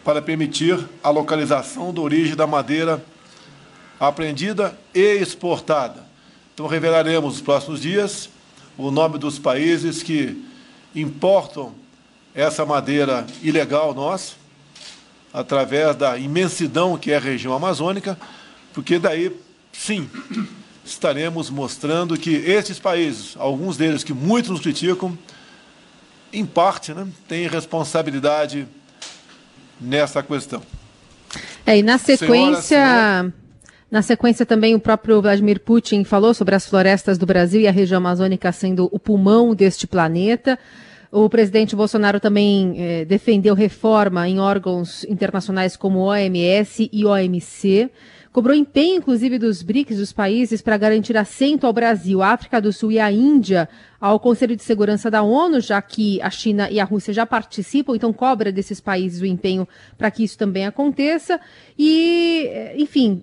para 0.05 0.23
permitir 0.23 0.79
a 1.03 1.11
localização 1.11 1.93
da 1.93 2.01
origem 2.01 2.35
da 2.35 2.47
madeira 2.47 3.03
apreendida 4.01 4.79
e 4.95 5.17
exportada. 5.17 6.07
Então, 6.55 6.67
revelaremos 6.67 7.35
nos 7.35 7.43
próximos 7.43 7.81
dias 7.81 8.31
o 8.77 8.91
nome 8.91 9.19
dos 9.19 9.39
países 9.39 10.03
que 10.03 10.45
importam 10.95 11.73
essa 12.35 12.65
madeira 12.65 13.27
ilegal 13.43 13.93
nossa, 13.93 14.35
através 15.33 15.97
da 15.97 16.17
imensidão 16.17 16.97
que 16.97 17.11
é 17.11 17.17
a 17.17 17.21
região 17.21 17.53
amazônica, 17.53 18.19
porque 18.73 18.99
daí, 18.99 19.33
sim, 19.73 20.09
estaremos 20.85 21.51
mostrando 21.51 22.17
que 22.17 22.31
esses 22.31 22.79
países, 22.79 23.37
alguns 23.39 23.77
deles 23.77 24.03
que 24.03 24.13
muitos 24.13 24.51
nos 24.51 24.61
criticam, 24.61 25.17
em 26.33 26.45
parte, 26.45 26.93
né, 26.93 27.07
têm 27.27 27.49
responsabilidade 27.49 28.67
nessa 29.81 30.23
questão. 30.23 30.63
É, 31.65 31.79
e 31.79 31.83
na 31.83 31.99
sequência. 31.99 32.63
Senhora, 32.63 33.33
na 33.91 34.03
sequência, 34.03 34.45
também 34.45 34.75
o 34.75 34.81
próprio 34.81 35.23
Vladimir 35.23 35.61
Putin 35.61 36.05
falou 36.05 36.35
sobre 36.35 36.55
as 36.55 36.67
florestas 36.67 37.17
do 37.17 37.25
Brasil 37.25 37.63
e 37.63 37.67
a 37.67 37.71
região 37.71 37.97
amazônica 37.97 38.53
sendo 38.53 38.87
o 38.93 38.99
pulmão 38.99 39.55
deste 39.55 39.87
planeta. 39.87 40.59
O 41.11 41.27
presidente 41.31 41.75
Bolsonaro 41.75 42.21
também 42.21 42.75
eh, 42.77 43.05
defendeu 43.07 43.55
reforma 43.55 44.29
em 44.29 44.39
órgãos 44.39 45.05
internacionais 45.05 45.75
como 45.75 46.01
OMS 46.01 46.91
e 46.93 47.07
OMC 47.07 47.91
cobrou 48.33 48.55
empenho, 48.55 48.97
inclusive, 48.97 49.39
dos 49.39 49.63
BRICS, 49.63 49.99
dos 49.99 50.13
países, 50.13 50.63
para 50.63 50.77
garantir 50.77 51.17
assento 51.17 51.67
ao 51.67 51.73
Brasil, 51.73 52.23
a 52.23 52.29
África 52.29 52.61
do 52.61 52.73
Sul 52.73 52.93
e 52.93 52.99
a 52.99 53.11
Índia 53.11 53.69
ao 54.01 54.21
Conselho 54.21 54.55
de 54.55 54.63
Segurança 54.63 55.11
da 55.11 55.23
ONU, 55.23 55.61
já 55.61 55.81
que 55.83 56.21
a 56.23 56.31
China 56.31 56.71
e 56.71 56.79
a 56.79 56.85
Rússia 56.85 57.13
já 57.13 57.27
participam, 57.27 57.97
então 57.97 58.13
cobra 58.13 58.53
desses 58.53 58.81
países 58.81 59.21
o 59.21 59.27
empenho 59.27 59.67
para 59.97 60.11
que 60.11 60.23
isso 60.23 60.39
também 60.39 60.67
aconteça. 60.67 61.41
E, 61.79 62.49
enfim, 62.77 63.23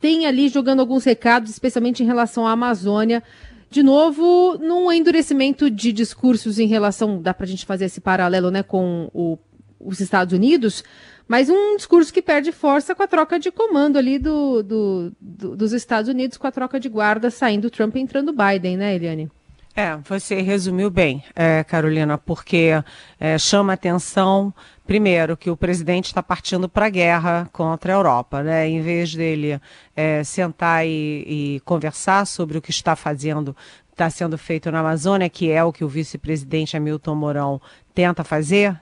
tem 0.00 0.26
ali 0.26 0.48
jogando 0.48 0.80
alguns 0.80 1.04
recados, 1.04 1.50
especialmente 1.50 2.02
em 2.02 2.06
relação 2.06 2.46
à 2.46 2.52
Amazônia. 2.52 3.22
De 3.70 3.82
novo, 3.82 4.58
num 4.58 4.90
endurecimento 4.92 5.70
de 5.70 5.92
discursos 5.92 6.58
em 6.58 6.66
relação, 6.66 7.20
dá 7.20 7.34
para 7.34 7.44
a 7.44 7.48
gente 7.48 7.66
fazer 7.66 7.86
esse 7.86 8.00
paralelo 8.00 8.50
né, 8.50 8.62
com 8.62 9.10
o, 9.12 9.38
os 9.80 10.00
Estados 10.00 10.32
Unidos, 10.32 10.84
mas 11.28 11.48
um 11.48 11.76
discurso 11.76 12.12
que 12.12 12.22
perde 12.22 12.52
força 12.52 12.94
com 12.94 13.02
a 13.02 13.06
troca 13.06 13.38
de 13.38 13.50
comando 13.50 13.98
ali 13.98 14.18
do, 14.18 14.62
do, 14.62 15.12
do 15.20 15.56
dos 15.56 15.72
Estados 15.72 16.08
Unidos, 16.08 16.36
com 16.36 16.46
a 16.46 16.52
troca 16.52 16.78
de 16.78 16.88
guarda 16.88 17.30
saindo 17.30 17.70
Trump 17.70 17.96
e 17.96 18.00
entrando 18.00 18.32
Biden, 18.32 18.76
né, 18.76 18.94
Eliane? 18.94 19.30
É, 19.78 19.94
você 20.08 20.40
resumiu 20.40 20.88
bem, 20.88 21.22
é, 21.34 21.62
Carolina, 21.62 22.16
porque 22.16 22.82
é, 23.20 23.36
chama 23.36 23.74
atenção, 23.74 24.54
primeiro, 24.86 25.36
que 25.36 25.50
o 25.50 25.56
presidente 25.56 26.06
está 26.06 26.22
partindo 26.22 26.66
para 26.66 26.86
a 26.86 26.88
guerra 26.88 27.46
contra 27.52 27.92
a 27.92 27.96
Europa, 27.96 28.42
né? 28.42 28.66
Em 28.66 28.80
vez 28.80 29.14
dele 29.14 29.60
é, 29.94 30.24
sentar 30.24 30.86
e, 30.86 31.58
e 31.58 31.60
conversar 31.60 32.26
sobre 32.26 32.56
o 32.56 32.62
que 32.62 32.70
está 32.70 32.96
fazendo 32.96 33.54
está 33.96 34.10
sendo 34.10 34.36
feito 34.36 34.70
na 34.70 34.80
Amazônia, 34.80 35.28
que 35.28 35.50
é 35.50 35.64
o 35.64 35.72
que 35.72 35.82
o 35.82 35.88
vice-presidente 35.88 36.76
Hamilton 36.76 37.14
Mourão 37.14 37.60
tenta 37.94 38.22
fazer, 38.22 38.78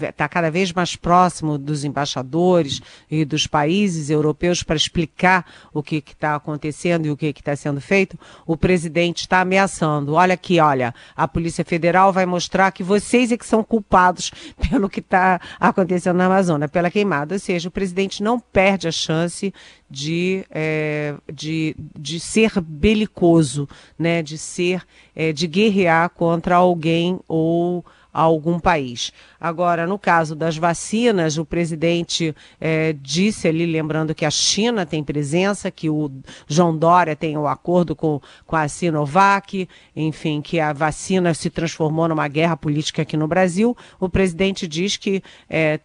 está 0.00 0.28
cada 0.28 0.50
vez 0.50 0.72
mais 0.72 0.96
próximo 0.96 1.58
dos 1.58 1.84
embaixadores 1.84 2.80
e 3.10 3.24
dos 3.24 3.46
países 3.46 4.08
europeus 4.08 4.62
para 4.62 4.76
explicar 4.76 5.44
o 5.72 5.82
que 5.82 5.96
está 5.96 6.34
acontecendo 6.34 7.06
e 7.06 7.10
o 7.10 7.16
que 7.16 7.26
está 7.26 7.54
sendo 7.54 7.80
feito, 7.80 8.18
o 8.46 8.56
presidente 8.56 9.20
está 9.20 9.40
ameaçando. 9.40 10.14
Olha 10.14 10.34
aqui, 10.34 10.58
olha, 10.60 10.94
a 11.14 11.28
Polícia 11.28 11.64
Federal 11.64 12.12
vai 12.12 12.24
mostrar 12.24 12.72
que 12.72 12.82
vocês 12.82 13.30
é 13.32 13.36
que 13.36 13.46
são 13.46 13.62
culpados 13.62 14.30
pelo 14.70 14.88
que 14.88 15.00
está 15.00 15.40
acontecendo 15.60 16.16
na 16.16 16.26
Amazônia, 16.26 16.68
pela 16.68 16.90
queimada. 16.90 17.34
Ou 17.34 17.38
seja, 17.38 17.68
o 17.68 17.72
presidente 17.72 18.22
não 18.22 18.40
perde 18.40 18.88
a 18.88 18.92
chance 18.92 19.52
de, 19.90 20.44
é, 20.50 21.14
de, 21.32 21.76
de 21.98 22.18
ser 22.18 22.60
belicoso, 22.60 23.68
né, 23.98 24.22
de 24.22 24.38
ser, 24.38 24.82
é, 25.14 25.32
de 25.32 25.46
guerrear 25.46 26.08
contra 26.10 26.56
alguém 26.56 27.20
ou 27.28 27.84
a 28.14 28.22
algum 28.22 28.60
país. 28.60 29.12
Agora, 29.40 29.88
no 29.88 29.98
caso 29.98 30.36
das 30.36 30.56
vacinas, 30.56 31.36
o 31.36 31.44
presidente 31.44 32.34
é, 32.60 32.94
disse 32.94 33.48
ali, 33.48 33.66
lembrando 33.66 34.14
que 34.14 34.24
a 34.24 34.30
China 34.30 34.86
tem 34.86 35.02
presença, 35.02 35.70
que 35.70 35.90
o 35.90 36.10
João 36.46 36.76
Dória 36.76 37.16
tem 37.16 37.36
o 37.36 37.42
um 37.42 37.46
acordo 37.48 37.96
com, 37.96 38.20
com 38.46 38.54
a 38.54 38.68
Sinovac, 38.68 39.68
enfim, 39.96 40.40
que 40.40 40.60
a 40.60 40.72
vacina 40.72 41.34
se 41.34 41.50
transformou 41.50 42.06
numa 42.06 42.28
guerra 42.28 42.56
política 42.56 43.02
aqui 43.02 43.16
no 43.16 43.26
Brasil. 43.26 43.76
O 43.98 44.08
presidente 44.08 44.68
diz 44.68 44.96
que 44.96 45.20
é, 45.50 45.80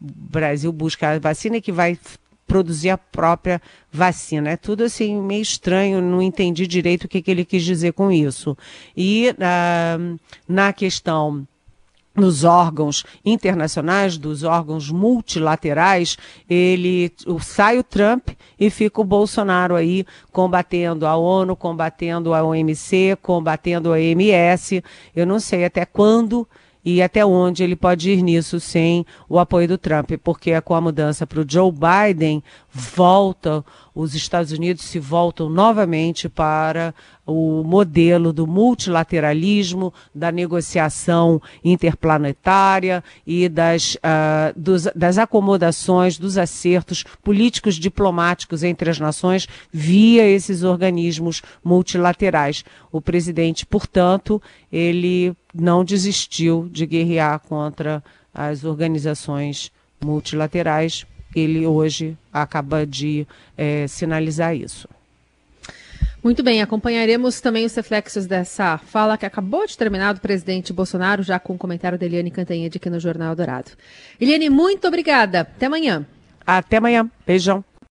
o 0.00 0.30
Brasil 0.30 0.72
busca 0.72 1.10
a 1.10 1.18
vacina 1.18 1.56
e 1.56 1.60
que 1.60 1.72
vai 1.72 1.98
produzir 2.46 2.90
a 2.90 2.98
própria 2.98 3.60
vacina. 3.92 4.50
É 4.50 4.56
tudo 4.56 4.84
assim 4.84 5.20
meio 5.20 5.42
estranho, 5.42 6.00
não 6.00 6.22
entendi 6.22 6.66
direito 6.66 7.04
o 7.04 7.08
que, 7.08 7.22
que 7.22 7.30
ele 7.30 7.44
quis 7.44 7.64
dizer 7.64 7.92
com 7.92 8.10
isso. 8.12 8.56
E 8.96 9.30
uh, 9.30 10.20
na 10.48 10.72
questão 10.72 11.46
nos 12.16 12.44
órgãos 12.44 13.04
internacionais, 13.24 14.16
dos 14.16 14.44
órgãos 14.44 14.90
multilaterais, 14.90 16.16
ele 16.48 17.12
sai 17.40 17.78
o 17.78 17.82
Trump 17.82 18.30
e 18.58 18.70
fica 18.70 19.00
o 19.00 19.04
Bolsonaro 19.04 19.74
aí 19.74 20.06
combatendo 20.32 21.06
a 21.06 21.16
ONU, 21.16 21.56
combatendo 21.56 22.32
a 22.32 22.42
OMC, 22.42 23.16
combatendo 23.20 23.88
a 23.88 23.92
OMS. 23.92 24.82
Eu 25.14 25.26
não 25.26 25.40
sei 25.40 25.64
até 25.64 25.84
quando 25.84 26.46
e 26.84 27.00
até 27.00 27.24
onde 27.24 27.64
ele 27.64 27.74
pode 27.74 28.10
ir 28.10 28.22
nisso 28.22 28.60
sem 28.60 29.06
o 29.28 29.38
apoio 29.38 29.66
do 29.66 29.78
Trump, 29.78 30.12
porque 30.22 30.50
é 30.50 30.60
com 30.60 30.74
a 30.74 30.80
mudança 30.80 31.26
para 31.26 31.40
o 31.40 31.46
Joe 31.48 31.72
Biden 31.72 32.44
volta, 32.70 33.64
os 33.94 34.14
Estados 34.14 34.50
Unidos 34.50 34.84
se 34.84 34.98
voltam 34.98 35.48
novamente 35.48 36.28
para 36.28 36.92
o 37.24 37.62
modelo 37.62 38.32
do 38.32 38.46
multilateralismo, 38.46 39.94
da 40.14 40.32
negociação 40.32 41.40
interplanetária 41.64 43.04
e 43.26 43.48
das, 43.48 43.94
uh, 43.94 44.52
dos, 44.56 44.88
das 44.94 45.16
acomodações, 45.16 46.18
dos 46.18 46.36
acertos 46.36 47.04
políticos 47.22 47.76
diplomáticos 47.76 48.64
entre 48.64 48.90
as 48.90 48.98
nações 48.98 49.46
via 49.72 50.26
esses 50.26 50.64
organismos 50.64 51.40
multilaterais. 51.62 52.64
O 52.90 53.00
presidente, 53.00 53.64
portanto, 53.64 54.42
ele 54.72 55.34
não 55.54 55.84
desistiu 55.84 56.68
de 56.70 56.84
guerrear 56.84 57.38
contra 57.38 58.02
as 58.34 58.64
organizações 58.64 59.70
multilaterais 60.04 61.06
ele 61.34 61.66
hoje 61.66 62.16
acaba 62.32 62.86
de 62.86 63.26
é, 63.56 63.86
sinalizar 63.86 64.54
isso. 64.54 64.88
Muito 66.22 66.42
bem, 66.42 66.62
acompanharemos 66.62 67.38
também 67.42 67.66
os 67.66 67.74
reflexos 67.74 68.24
dessa 68.24 68.78
fala 68.78 69.18
que 69.18 69.26
acabou 69.26 69.66
de 69.66 69.76
terminar 69.76 70.14
do 70.14 70.20
presidente 70.20 70.72
Bolsonaro, 70.72 71.22
já 71.22 71.38
com 71.38 71.52
o 71.52 71.58
comentário 71.58 71.98
da 71.98 72.06
Eliane 72.06 72.30
Cantanhede 72.30 72.78
aqui 72.78 72.88
no 72.88 72.98
Jornal 72.98 73.36
Dourado. 73.36 73.72
Eliane, 74.18 74.48
muito 74.48 74.88
obrigada. 74.88 75.40
Até 75.40 75.66
amanhã. 75.66 76.06
Até 76.46 76.78
amanhã. 76.78 77.10
Beijão. 77.26 77.62